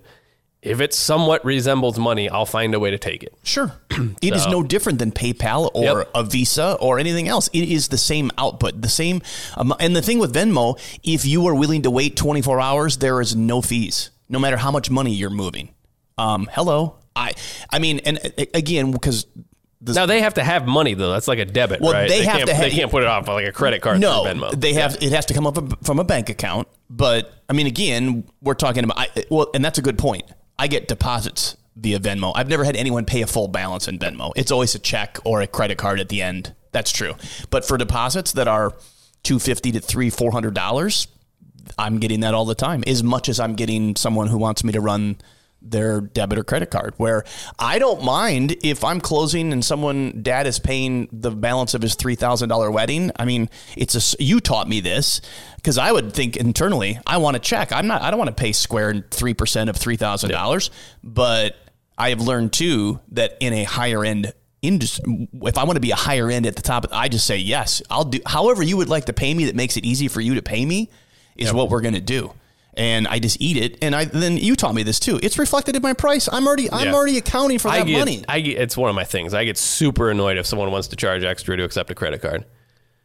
if 0.62 0.82
it 0.82 0.94
somewhat 0.94 1.44
resembles 1.46 1.98
money, 1.98 2.30
I'll 2.30 2.46
find 2.46 2.74
a 2.76 2.80
way 2.80 2.92
to 2.92 2.98
take 2.98 3.24
it. 3.24 3.34
Sure. 3.44 3.72
It 4.22 4.34
is 4.36 4.46
no 4.48 4.62
different 4.64 5.00
than 5.00 5.12
PayPal 5.12 5.72
or 5.74 6.00
Yep. 6.00 6.12
a 6.16 6.24
Visa 6.24 6.74
or 6.80 7.00
anything 7.00 7.28
else. 7.28 7.48
It 7.54 7.70
is 7.70 7.88
the 7.88 7.98
same 7.98 8.32
output, 8.38 8.82
the 8.82 8.90
same. 8.90 9.22
Um, 9.56 9.74
and 9.80 9.96
the 9.96 10.02
thing 10.02 10.20
with 10.20 10.34
Venmo, 10.34 10.78
if 11.04 11.26
you 11.26 11.46
are 11.48 11.56
willing 11.56 11.84
to 11.84 11.92
wait 11.92 12.16
24 12.18 12.60
hours, 12.60 12.98
there 12.98 13.22
is 13.22 13.36
no 13.36 13.62
fees, 13.62 14.10
no 14.28 14.40
matter 14.40 14.58
how 14.58 14.72
much 14.72 14.90
money 14.90 15.14
you're 15.14 15.30
moving. 15.30 15.70
Um, 16.18 16.50
hello. 16.52 16.98
I, 17.16 17.34
I 17.72 17.80
mean, 17.80 18.00
and 18.00 18.20
uh, 18.38 18.46
again, 18.54 18.92
because 18.92 19.26
the, 19.82 19.94
Now 19.94 20.06
they 20.06 20.22
have 20.22 20.34
to 20.34 20.44
have 20.44 20.68
money 20.68 20.94
though. 20.94 21.12
That's 21.12 21.28
like 21.30 21.40
a 21.40 21.46
debit, 21.46 21.80
Well, 21.82 21.94
right? 21.94 22.10
they 22.10 22.24
have 22.26 22.38
can't, 22.38 22.50
to 22.50 22.56
ha- 22.56 22.62
They 22.64 22.70
can't 22.72 22.92
put 22.92 23.04
it 23.04 23.08
off 23.10 23.28
like 23.30 23.48
a 23.48 23.52
credit 23.54 23.82
card. 23.82 24.00
no, 24.02 24.24
Venmo. 24.26 24.52
they 24.60 24.74
have. 24.74 24.98
It 25.02 25.12
has 25.14 25.26
to 25.28 25.34
come 25.34 25.48
up 25.48 25.86
from 25.86 26.00
a 26.00 26.04
bank 26.04 26.30
account. 26.30 26.68
But 26.90 27.32
I 27.48 27.54
mean, 27.54 27.68
again, 27.68 28.26
we're 28.42 28.54
talking 28.56 28.84
about. 28.84 29.00
I, 29.00 29.08
well, 29.30 29.50
and 29.54 29.64
that's 29.64 29.78
a 29.80 29.82
good 29.82 29.98
point. 29.98 30.24
I 30.60 30.68
get 30.68 30.88
deposits 30.90 31.56
via 31.78 32.00
Venmo. 32.00 32.34
I've 32.36 32.50
never 32.50 32.66
had 32.66 32.76
anyone 32.76 33.06
pay 33.06 33.22
a 33.22 33.28
full 33.28 33.48
balance 33.48 33.88
in 33.88 33.98
Venmo. 33.98 34.34
It's 34.36 34.52
always 34.52 34.76
a 34.76 34.80
check 34.80 35.18
or 35.24 35.42
a 35.42 35.48
credit 35.48 35.78
card 35.78 36.02
at 36.02 36.10
the 36.10 36.22
end. 36.22 36.54
That's 36.74 36.92
true. 36.92 37.16
But 37.50 37.66
for 37.66 37.78
deposits 37.78 38.34
that 38.34 38.48
are 38.48 38.74
two 39.24 39.40
fifty 39.40 39.72
to 39.72 39.80
three 39.80 40.10
four 40.10 40.32
hundred 40.32 40.54
dollars, 40.54 41.08
I'm 41.78 42.00
getting 42.00 42.20
that 42.20 42.34
all 42.34 42.46
the 42.46 42.56
time. 42.56 42.84
As 42.86 43.02
much 43.04 43.30
as 43.30 43.40
I'm 43.40 43.56
getting 43.56 43.96
someone 43.96 44.28
who 44.28 44.38
wants 44.38 44.64
me 44.64 44.74
to 44.74 44.82
run 44.82 45.18
their 45.62 46.02
debit 46.02 46.38
or 46.40 46.44
credit 46.44 46.72
card 46.72 46.94
where 46.98 47.24
I 47.58 47.80
don't 47.80 48.04
mind 48.04 48.56
if 48.64 48.84
I'm 48.84 49.02
closing 49.02 49.52
and 49.52 49.64
someone 49.64 50.20
dad 50.22 50.48
is 50.48 50.60
paying 50.60 51.10
the 51.12 51.32
balance 51.32 51.74
of 51.74 51.82
his 51.82 51.96
$3,000 51.96 52.72
wedding. 52.72 53.12
I 53.18 53.26
mean, 53.26 53.50
it's 53.76 53.96
a 53.96 54.24
you 54.24 54.40
taught 54.40 54.68
me 54.68 54.80
this 54.80 55.22
cuz 55.64 55.78
I 55.78 55.92
would 55.92 56.14
think 56.14 56.38
internally, 56.38 57.00
I 57.06 57.18
want 57.18 57.36
to 57.36 57.40
check. 57.40 57.72
I'm 57.72 57.88
not 57.88 58.02
I 58.02 58.10
don't 58.10 58.18
want 58.18 58.30
to 58.30 58.42
pay 58.42 58.52
square 58.52 58.94
3% 58.94 59.70
of 59.70 59.76
$3,000, 59.76 60.70
but 61.04 61.56
I 61.98 62.10
have 62.10 62.22
learned 62.22 62.54
too 62.54 63.02
that 63.12 63.36
in 63.40 63.54
a 63.54 63.64
higher 63.64 64.06
end 64.06 64.34
industry 64.62 65.28
if 65.44 65.58
I 65.58 65.64
want 65.64 65.78
to 65.78 65.82
be 65.82 65.92
a 65.92 65.96
higher 65.96 66.30
end 66.30 66.46
at 66.46 66.56
the 66.56 66.62
top, 66.62 66.86
I 66.92 67.08
just 67.10 67.26
say 67.26 67.38
yes. 67.38 67.82
I'll 67.90 68.06
do 68.06 68.20
however 68.26 68.64
you 68.64 68.78
would 68.78 68.90
like 68.90 69.06
to 69.06 69.14
pay 69.14 69.34
me 69.34 69.46
that 69.46 69.56
makes 69.56 69.78
it 69.78 69.86
easy 69.86 70.08
for 70.08 70.22
you 70.22 70.36
to 70.36 70.42
pay 70.42 70.66
me 70.66 70.90
is 71.36 71.54
what 71.54 71.70
we're 71.70 71.82
going 71.82 71.94
to 71.94 72.02
do 72.02 72.34
and 72.80 73.08
I 73.08 73.20
just 73.20 73.40
eat 73.42 73.58
it. 73.58 73.78
And 73.84 73.96
I 73.96 74.06
then 74.06 74.38
you 74.38 74.56
taught 74.56 74.74
me 74.74 74.82
this 74.84 75.00
too. 75.00 75.20
It's 75.22 75.38
reflected 75.38 75.76
in 75.76 75.82
my 75.84 75.94
price. 75.94 76.28
I'm 76.32 76.48
already 76.48 76.72
I'm 76.72 76.88
Yeah. 76.88 76.94
already 76.96 77.18
accounting 77.18 77.60
for 77.60 77.68
I 77.68 77.80
that 77.80 77.86
get, 77.88 78.00
money. 78.00 78.24
I 78.28 78.40
get, 78.40 78.58
it's 78.58 78.76
one 78.78 78.90
of 78.90 78.96
my 78.96 79.04
things. 79.04 79.34
I 79.36 79.44
get 79.44 79.58
super 79.58 80.10
annoyed 80.10 80.38
if 80.38 80.46
someone 80.48 80.72
wants 80.72 80.88
to 80.88 80.96
charge 80.96 81.24
extra 81.24 81.56
to 81.58 81.64
accept 81.64 81.92
a 81.92 81.96
credit 81.96 82.22
card. 82.22 82.46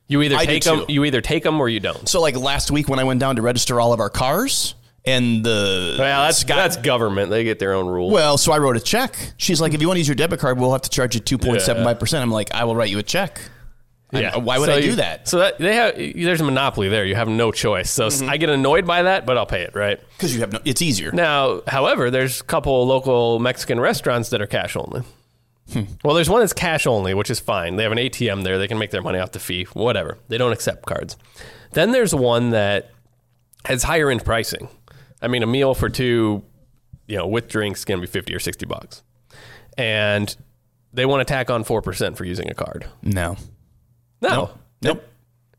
You 0.06 0.22
either 0.22 0.36
I 0.36 0.44
take 0.46 0.62
them, 0.64 0.84
you 0.88 1.04
either 1.04 1.20
take 1.20 1.42
them 1.42 1.60
or 1.60 1.68
you 1.68 1.80
don't. 1.80 2.08
So 2.08 2.20
like 2.20 2.36
last 2.36 2.70
week 2.70 2.88
when 2.88 2.98
I 2.98 3.04
went 3.04 3.20
down 3.20 3.36
to 3.36 3.42
register 3.42 3.80
all 3.80 3.92
of 3.92 4.00
our 4.00 4.10
cars 4.10 4.74
and 5.06 5.44
the 5.44 5.96
Well, 5.98 6.24
that's 6.24 6.38
Scott- 6.38 6.56
that's 6.56 6.76
government. 6.76 7.30
They 7.30 7.42
get 7.44 7.58
their 7.58 7.72
own 7.72 7.86
rules. 7.86 8.12
well, 8.12 8.38
so 8.38 8.52
I 8.52 8.58
wrote 8.58 8.76
a 8.76 8.80
check. 8.80 9.16
She's 9.38 9.60
like, 9.60 9.74
if 9.74 9.80
you 9.80 9.88
want 9.88 9.96
to 9.96 10.00
use 10.00 10.08
your 10.08 10.14
debit 10.14 10.40
card, 10.40 10.58
we'll 10.58 10.72
have 10.72 10.82
to 10.82 10.90
charge 10.90 11.14
you 11.14 11.20
two 11.20 11.36
point 11.38 11.60
seven 11.62 11.82
five 11.84 11.98
percent. 11.98 12.22
I'm 12.22 12.30
like, 12.30 12.54
I 12.54 12.64
will 12.64 12.76
write 12.76 12.90
you 12.90 12.98
a 12.98 13.02
check. 13.02 13.40
I- 14.14 14.36
why 14.38 14.58
would 14.58 14.66
So 14.66 14.74
I 14.74 14.80
do 14.80 14.86
you- 14.88 14.96
that? 14.96 15.28
So 15.28 15.38
that 15.38 15.58
they 15.58 15.74
have 15.74 15.96
there's 15.96 16.40
a 16.40 16.44
monopoly 16.44 16.88
there. 16.88 17.04
You 17.04 17.14
have 17.14 17.28
no 17.28 17.50
choice. 17.52 17.90
So 17.90 18.06
Mm-hmm. 18.08 18.28
I 18.30 18.36
get 18.36 18.48
annoyed 18.50 18.86
by 18.86 19.02
that, 19.02 19.26
but 19.26 19.36
I'll 19.38 19.46
pay 19.46 19.62
it, 19.62 19.74
right? 19.74 20.00
Because 20.16 20.34
you 20.34 20.40
have 20.40 20.52
no. 20.52 20.60
It's 20.64 20.82
easier. 20.82 21.12
Now, 21.12 21.62
however, 21.66 22.10
there's 22.10 22.40
a 22.40 22.44
couple 22.44 22.86
local 22.86 23.38
Mexican 23.38 23.80
restaurants 23.80 24.30
that 24.30 24.40
are 24.42 24.46
cash 24.46 24.76
only. 24.76 25.02
Hmm. 25.72 25.82
Well, 26.04 26.14
there's 26.14 26.28
one 26.28 26.40
that's 26.40 26.52
cash 26.52 26.86
only, 26.86 27.14
which 27.14 27.30
is 27.30 27.40
fine. 27.40 27.76
They 27.76 27.84
have 27.84 27.92
an 27.92 27.98
ATM 27.98 28.44
there. 28.44 28.58
They 28.58 28.68
can 28.68 28.78
make 28.78 28.90
their 28.90 29.00
money 29.02 29.18
off 29.18 29.32
the 29.32 29.38
fee, 29.40 29.64
whatever. 29.72 30.18
They 30.28 30.36
don't 30.36 30.52
accept 30.52 30.84
cards. 30.84 31.16
Then 31.72 31.90
there's 31.92 32.14
one 32.14 32.50
that 32.50 32.90
has 33.64 33.82
higher 33.82 34.10
end 34.10 34.24
pricing. 34.24 34.68
I 35.22 35.28
mean, 35.28 35.42
a 35.42 35.46
meal 35.46 35.74
for 35.74 35.88
two, 35.88 36.42
you 37.06 37.16
know, 37.16 37.26
with 37.26 37.48
drinks 37.48 37.80
is 37.80 37.84
going 37.86 37.98
to 37.98 38.06
be 38.06 38.10
50 38.10 38.34
or 38.34 38.38
60 38.38 38.66
bucks. 38.66 39.02
And 39.78 40.36
they 40.92 41.06
want 41.06 41.26
to 41.26 41.32
tack 41.32 41.50
on 41.50 41.64
4% 41.64 42.16
for 42.16 42.24
using 42.24 42.50
a 42.50 42.54
card. 42.54 42.86
No. 43.02 43.36
No. 44.32 44.50
Nope. 44.82 45.04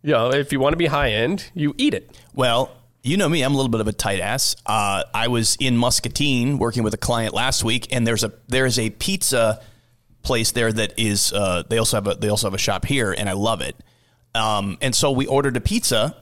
You 0.01 0.11
know, 0.11 0.31
if 0.31 0.51
you 0.51 0.59
want 0.59 0.73
to 0.73 0.77
be 0.77 0.85
high 0.85 1.11
end, 1.11 1.49
you 1.53 1.73
eat 1.77 1.93
it. 1.93 2.15
Well, 2.33 2.71
you 3.01 3.17
know 3.17 3.29
me. 3.29 3.43
I'm 3.43 3.53
a 3.53 3.55
little 3.55 3.69
bit 3.69 3.81
of 3.81 3.87
a 3.87 3.93
tight 3.93 4.19
ass. 4.19 4.55
Uh, 4.65 5.03
I 5.13 5.27
was 5.27 5.57
in 5.59 5.77
Muscatine 5.77 6.57
working 6.57 6.83
with 6.83 6.93
a 6.93 6.97
client 6.97 7.33
last 7.33 7.63
week, 7.63 7.87
and 7.91 8.05
there's 8.05 8.23
a 8.23 8.33
there's 8.47 8.77
a 8.79 8.89
pizza 8.89 9.61
place 10.21 10.51
there 10.51 10.71
that 10.71 10.93
is. 10.97 11.31
Uh, 11.31 11.63
they 11.69 11.77
also 11.77 11.97
have 11.97 12.07
a 12.07 12.15
they 12.15 12.29
also 12.29 12.47
have 12.47 12.53
a 12.53 12.59
shop 12.59 12.85
here, 12.85 13.11
and 13.11 13.29
I 13.29 13.33
love 13.33 13.61
it. 13.61 13.75
Um, 14.33 14.77
and 14.81 14.93
so 14.93 15.11
we 15.11 15.27
ordered 15.27 15.55
a 15.55 15.61
pizza, 15.61 16.17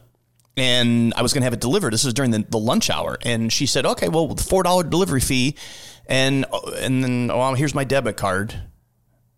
and 0.56 1.14
I 1.16 1.22
was 1.22 1.34
going 1.34 1.42
to 1.42 1.46
have 1.46 1.54
it 1.54 1.62
delivered. 1.62 1.94
This 1.94 2.04
was 2.04 2.14
during 2.14 2.32
the, 2.32 2.46
the 2.48 2.60
lunch 2.60 2.90
hour, 2.90 3.18
and 3.24 3.52
she 3.52 3.66
said, 3.66 3.86
"Okay, 3.86 4.10
well, 4.10 4.28
the 4.28 4.44
four 4.44 4.64
dollar 4.64 4.84
delivery 4.84 5.22
fee, 5.22 5.56
and 6.06 6.46
and 6.78 7.04
then 7.04 7.32
oh, 7.32 7.54
here's 7.54 7.76
my 7.76 7.84
debit 7.84 8.18
card." 8.18 8.62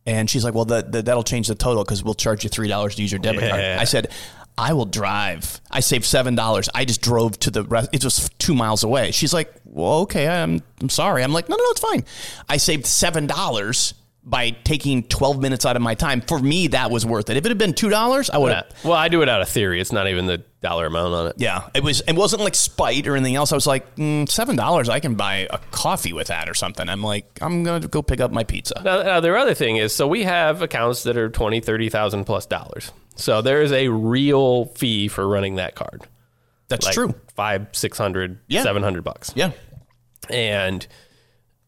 And 0.05 0.29
she's 0.29 0.43
like, 0.43 0.53
"Well, 0.53 0.65
that, 0.65 0.91
that 0.91 1.05
that'll 1.05 1.23
change 1.23 1.47
the 1.47 1.55
total 1.55 1.83
because 1.83 2.03
we'll 2.03 2.13
charge 2.13 2.43
you 2.43 2.49
three 2.49 2.67
dollars 2.67 2.95
to 2.95 3.01
use 3.01 3.11
your 3.11 3.19
debit 3.19 3.41
card." 3.49 3.61
I 3.79 3.85
said, 3.85 4.11
"I 4.57 4.73
will 4.73 4.85
drive." 4.85 5.59
I 5.71 5.79
saved 5.79 6.05
seven 6.05 6.35
dollars. 6.35 6.69
I 6.75 6.85
just 6.85 7.01
drove 7.01 7.39
to 7.39 7.51
the 7.51 7.63
rest. 7.63 7.89
It 7.91 8.03
was 8.03 8.29
two 8.37 8.53
miles 8.53 8.83
away. 8.83 9.11
She's 9.11 9.33
like, 9.33 9.53
"Well, 9.65 10.01
okay, 10.01 10.27
I'm 10.27 10.61
I'm 10.79 10.89
sorry." 10.89 11.23
I'm 11.23 11.33
like, 11.33 11.49
"No, 11.49 11.55
no, 11.55 11.63
no, 11.63 11.69
it's 11.71 11.79
fine." 11.79 12.05
I 12.47 12.57
saved 12.57 12.85
seven 12.85 13.25
dollars 13.27 13.95
by 14.27 14.49
taking 14.49 15.03
twelve 15.03 15.39
minutes 15.39 15.65
out 15.65 15.75
of 15.75 15.81
my 15.83 15.93
time. 15.93 16.19
For 16.21 16.39
me, 16.39 16.67
that 16.69 16.89
was 16.89 17.05
worth 17.05 17.29
it. 17.29 17.37
If 17.37 17.45
it 17.45 17.49
had 17.49 17.57
been 17.59 17.73
two 17.73 17.89
dollars, 17.89 18.29
I 18.29 18.37
would 18.39 18.51
have. 18.53 18.65
Well, 18.83 18.93
I 18.93 19.07
do 19.07 19.21
it 19.21 19.29
out 19.29 19.41
of 19.41 19.47
theory. 19.49 19.79
It's 19.79 19.91
not 19.91 20.07
even 20.07 20.25
the 20.25 20.39
dollar 20.61 20.87
amount 20.87 21.13
on 21.13 21.27
it. 21.27 21.35
Yeah, 21.37 21.69
it 21.75 21.83
was. 21.83 22.01
It 22.07 22.13
wasn't 22.15 22.41
like 22.41 22.55
spite 22.55 23.05
or 23.05 23.15
anything 23.15 23.35
else. 23.35 23.51
I 23.51 23.55
was 23.55 23.67
like, 23.67 23.95
mm, 23.97 24.27
seven 24.27 24.55
dollars. 24.55 24.89
I 24.89 24.99
can 24.99 25.13
buy 25.13 25.47
a 25.51 25.59
coffee 25.71 26.11
with 26.11 26.27
that 26.27 26.49
or 26.49 26.55
something. 26.55 26.89
I'm 26.89 27.03
like, 27.03 27.37
I'm 27.41 27.63
gonna 27.63 27.87
go 27.87 28.01
pick 28.01 28.19
up 28.19 28.31
my 28.31 28.43
pizza. 28.43 28.81
Now, 28.83 29.03
now 29.03 29.19
the 29.19 29.35
other 29.37 29.53
thing 29.53 29.77
is, 29.77 29.93
so 29.95 30.07
we 30.07 30.23
have 30.23 30.61
accounts 30.63 31.03
that 31.03 31.17
are 31.17 31.29
twenty, 31.29 31.59
thirty 31.59 31.89
thousand 31.89 32.25
plus 32.25 32.47
dollars. 32.47 32.91
So 33.15 33.41
there 33.43 33.61
is 33.61 33.71
a 33.71 33.89
real 33.89 34.65
fee 34.65 35.07
for 35.07 35.27
running 35.27 35.55
that 35.55 35.75
card. 35.75 36.01
That's 36.67 36.85
Like 36.87 36.95
true. 36.95 37.13
Five, 37.35 37.67
six 37.73 37.97
hundred, 37.97 38.39
Yeah. 38.47 38.63
seven 38.63 38.81
hundred 38.81 39.03
bucks. 39.03 39.31
Yeah. 39.35 39.51
And 40.31 40.85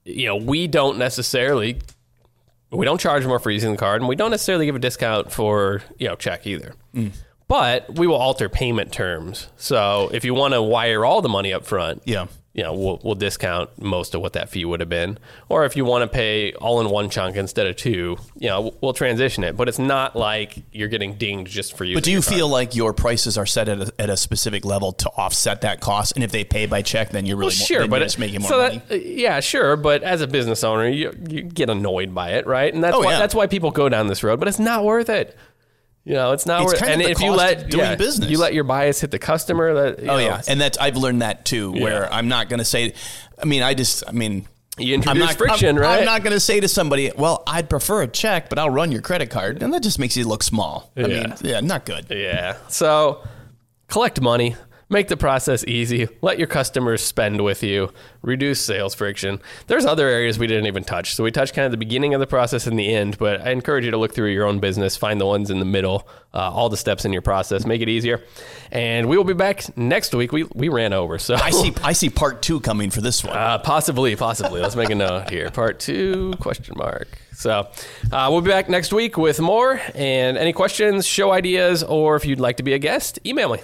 you 0.05 0.25
know, 0.25 0.37
we 0.37 0.67
don't 0.67 0.97
necessarily 0.97 1.79
we 2.71 2.85
don't 2.85 2.99
charge 2.99 3.25
more 3.25 3.39
for 3.39 3.51
using 3.51 3.71
the 3.71 3.77
card, 3.77 4.01
and 4.01 4.09
we 4.09 4.15
don't 4.15 4.31
necessarily 4.31 4.65
give 4.65 4.75
a 4.75 4.79
discount 4.79 5.31
for 5.31 5.81
you 5.97 6.07
know 6.07 6.15
check 6.15 6.45
either. 6.47 6.73
Mm. 6.93 7.11
But 7.47 7.97
we 7.97 8.07
will 8.07 8.17
alter 8.17 8.49
payment 8.49 8.91
terms. 8.91 9.47
So 9.55 10.09
if 10.13 10.25
you 10.25 10.33
want 10.33 10.53
to 10.53 10.61
wire 10.61 11.05
all 11.05 11.21
the 11.21 11.29
money 11.29 11.53
up 11.53 11.65
front, 11.65 12.01
Yeah. 12.05 12.27
You 12.57 12.63
know, 12.63 12.73
we'll, 12.73 12.99
we'll 13.03 13.15
discount 13.15 13.69
most 13.81 14.15
of 14.15 14.21
what 14.21 14.33
that 14.33 14.49
fee 14.49 14.65
would 14.65 14.79
have 14.79 14.89
been. 14.89 15.17
Or 15.47 15.63
if 15.63 15.77
you 15.77 15.85
want 15.85 16.01
to 16.01 16.07
pay 16.13 16.53
all 16.53 16.81
in 16.81 16.89
one 16.89 17.09
chunk 17.09 17.35
instead 17.37 17.67
of 17.67 17.75
two, 17.77 18.17
you 18.35 18.49
know, 18.49 18.73
we'll 18.81 18.93
transition 18.93 19.43
it. 19.43 19.55
But 19.55 19.69
it's 19.69 19.77
not 19.77 20.15
like 20.15 20.63
you're 20.71 20.87
getting 20.87 21.13
dinged 21.17 21.51
just 21.53 21.77
for 21.77 21.83
you. 21.85 21.93
But 21.95 22.03
do 22.03 22.11
you 22.11 22.21
feel 22.21 22.49
like 22.49 22.75
your 22.75 22.93
prices 22.93 23.37
are 23.37 23.45
set 23.45 23.69
at 23.69 23.79
a, 23.81 23.93
at 23.99 24.09
a 24.09 24.17
specific 24.17 24.65
level 24.65 24.91
to 24.93 25.09
offset 25.11 25.61
that 25.61 25.79
cost? 25.81 26.13
And 26.15 26.23
if 26.23 26.31
they 26.31 26.43
pay 26.43 26.65
by 26.65 26.81
check, 26.81 27.11
then 27.11 27.27
you're 27.27 27.37
really 27.37 27.49
Well, 27.49 27.65
sure, 27.67 27.79
then 27.81 27.89
but 27.91 27.99
you're 27.99 28.07
it- 28.07 28.17
making 28.19 28.41
more 28.41 28.49
so 28.49 28.57
money. 28.57 28.81
That, 28.89 28.91
uh, 28.95 29.03
yeah, 29.03 29.39
sure, 29.39 29.77
but 29.77 30.01
as 30.01 30.21
a 30.21 30.27
business 30.27 30.63
owner, 30.63 30.87
you, 30.89 31.13
you 31.29 31.43
get 31.43 31.69
annoyed 31.69 32.15
by 32.15 32.31
it, 32.31 32.47
right? 32.47 32.73
And 32.73 32.83
that's 32.83 32.95
Oh, 32.95 33.01
why 33.01 33.11
yeah. 33.11 33.19
that's 33.19 33.35
why 33.35 33.45
people 33.45 33.69
go 33.69 33.87
down 33.87 34.07
this 34.07 34.23
road. 34.23 34.39
But 34.39 34.47
it's 34.47 34.57
not 34.59 34.83
worth 34.83 35.09
it. 35.09 35.37
You 36.07 36.13
know, 36.13 36.31
it's 36.31 36.45
not 36.45 36.61
It's 36.61 36.79
worth. 36.79 36.83
and 36.89 37.01
if 37.01 37.19
you 37.19 37.31
let 37.31 37.69
doing 37.69 37.83
yeah, 37.83 37.95
business. 37.95 38.29
you 38.29 38.37
let 38.37 38.53
your 38.53 38.63
bias 38.63 39.01
hit 39.01 39.11
the 39.11 39.19
customer. 39.19 39.73
That 39.73 39.99
oh 39.99 40.05
know, 40.05 40.17
yeah, 40.19 40.41
and 40.47 40.61
that's 40.61 40.77
I've 40.77 40.95
learned 40.95 41.21
that 41.21 41.43
too. 41.43 41.73
Where 41.73 42.03
Yeah. 42.03 42.09
I'm 42.09 42.29
not 42.29 42.47
going 42.47 42.59
to 42.59 42.65
say. 42.65 42.93
I 43.41 43.45
mean, 43.45 43.61
I 43.61 43.73
just. 43.73 44.03
I 44.07 44.11
mean. 44.13 44.47
You 44.79 44.93
I'm 44.93 44.99
introduce 44.99 45.25
not, 45.25 45.35
friction, 45.37 45.75
I'm, 45.75 45.81
right? 45.81 45.99
I'm 45.99 46.05
not 46.05 46.21
going 46.21 46.33
to 46.35 46.39
say 46.39 46.59
to 46.59 46.67
somebody, 46.67 47.11
"Well, 47.17 47.41
I'd 47.47 47.67
prefer 47.67 48.03
a 48.03 48.07
check, 48.07 48.47
but 48.47 48.59
I'll 48.59 48.69
run 48.69 48.91
your 48.91 49.01
credit 49.01 49.31
card," 49.31 49.63
and 49.63 49.73
that 49.73 49.81
just 49.81 49.97
makes 49.97 50.15
you 50.15 50.23
look 50.27 50.43
small. 50.43 50.91
I 50.95 51.01
mean, 51.07 51.33
yeah, 51.41 51.61
not 51.61 51.85
good. 51.85 52.05
Yeah. 52.11 52.57
So 52.69 53.23
collect 53.87 54.21
money, 54.21 54.55
make 54.89 55.07
the 55.07 55.17
process 55.17 55.65
easy, 55.65 56.07
let 56.21 56.37
your 56.37 56.47
customers 56.47 57.01
spend 57.01 57.43
with 57.43 57.61
you, 57.63 57.91
reduce 58.21 58.61
sales 58.61 58.95
friction. 58.95 59.41
There's 59.67 59.85
other 59.85 60.07
areas 60.07 60.39
we 60.39 60.47
didn't 60.47 60.67
even 60.67 60.83
touch. 60.83 61.13
So 61.13 61.23
we 61.23 61.31
touched 61.31 61.53
kind 61.53 61.65
of 61.65 61.71
the 61.71 61.77
beginning 61.77 62.13
of 62.13 62.19
the 62.19 62.27
process 62.27 62.67
and 62.67 62.79
the 62.79 62.93
end, 62.93 63.17
but 63.17 63.41
I 63.41 63.51
encourage 63.51 63.85
you 63.85 63.91
to 63.91 63.97
look 63.97 64.13
through 64.13 64.31
your 64.31 64.45
own 64.45 64.59
business, 64.59 64.95
find 64.95 65.19
the 65.19 65.25
ones 65.25 65.49
in 65.49 65.59
the 65.59 65.65
middle, 65.65 66.07
uh, 66.33 66.51
all 66.51 66.69
the 66.69 66.77
steps 66.77 67.03
in 67.05 67.11
your 67.11 67.21
process, 67.21 67.65
make 67.65 67.81
it 67.81 67.89
easier. 67.89 68.23
And 68.71 69.09
we 69.09 69.17
will 69.17 69.23
be 69.23 69.33
back 69.33 69.77
next 69.77 70.13
week. 70.15 70.31
We, 70.31 70.43
we 70.53 70.69
ran 70.69 70.93
over. 70.93 71.19
So 71.19 71.35
I 71.35 71.51
see. 71.51 71.73
I 71.83 71.93
see 71.93 72.09
part 72.09 72.41
two 72.41 72.59
coming 72.59 72.89
for 72.89 73.01
this 73.01 73.23
one. 73.23 73.35
uh, 73.35 73.57
possibly, 73.59 74.15
possibly. 74.15 74.61
Let's 74.61 74.75
make 74.75 74.89
a 74.89 74.95
note 74.95 75.29
here. 75.29 75.49
Part 75.51 75.79
two, 75.79 76.33
question 76.39 76.75
mark. 76.77 77.07
So 77.33 77.69
uh, 78.11 78.27
we'll 78.31 78.41
be 78.41 78.49
back 78.49 78.67
next 78.69 78.93
week 78.93 79.17
with 79.17 79.39
more. 79.39 79.79
And 79.93 80.37
any 80.37 80.53
questions, 80.53 81.05
show 81.05 81.31
ideas, 81.31 81.83
or 81.83 82.15
if 82.15 82.25
you'd 82.25 82.39
like 82.39 82.57
to 82.57 82.63
be 82.63 82.73
a 82.73 82.79
guest, 82.79 83.19
email 83.25 83.53
me. 83.53 83.59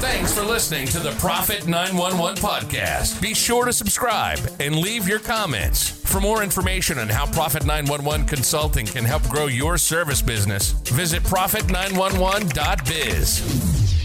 Thanks 0.00 0.32
for 0.32 0.42
listening 0.42 0.86
to 0.88 0.98
the 1.00 1.12
Profit 1.12 1.66
911 1.66 2.42
podcast. 2.42 3.20
Be 3.20 3.34
sure 3.34 3.66
to 3.66 3.72
subscribe 3.72 4.38
and 4.60 4.76
leave 4.76 5.08
your 5.08 5.18
comments. 5.18 5.90
For 5.90 6.20
more 6.20 6.42
information 6.42 6.98
on 6.98 7.08
how 7.08 7.26
Profit 7.26 7.66
911 7.66 8.26
Consulting 8.26 8.86
can 8.86 9.04
help 9.04 9.28
grow 9.28 9.46
your 9.46 9.76
service 9.76 10.22
business, 10.22 10.70
visit 10.72 11.22
profit911.biz. 11.24 13.97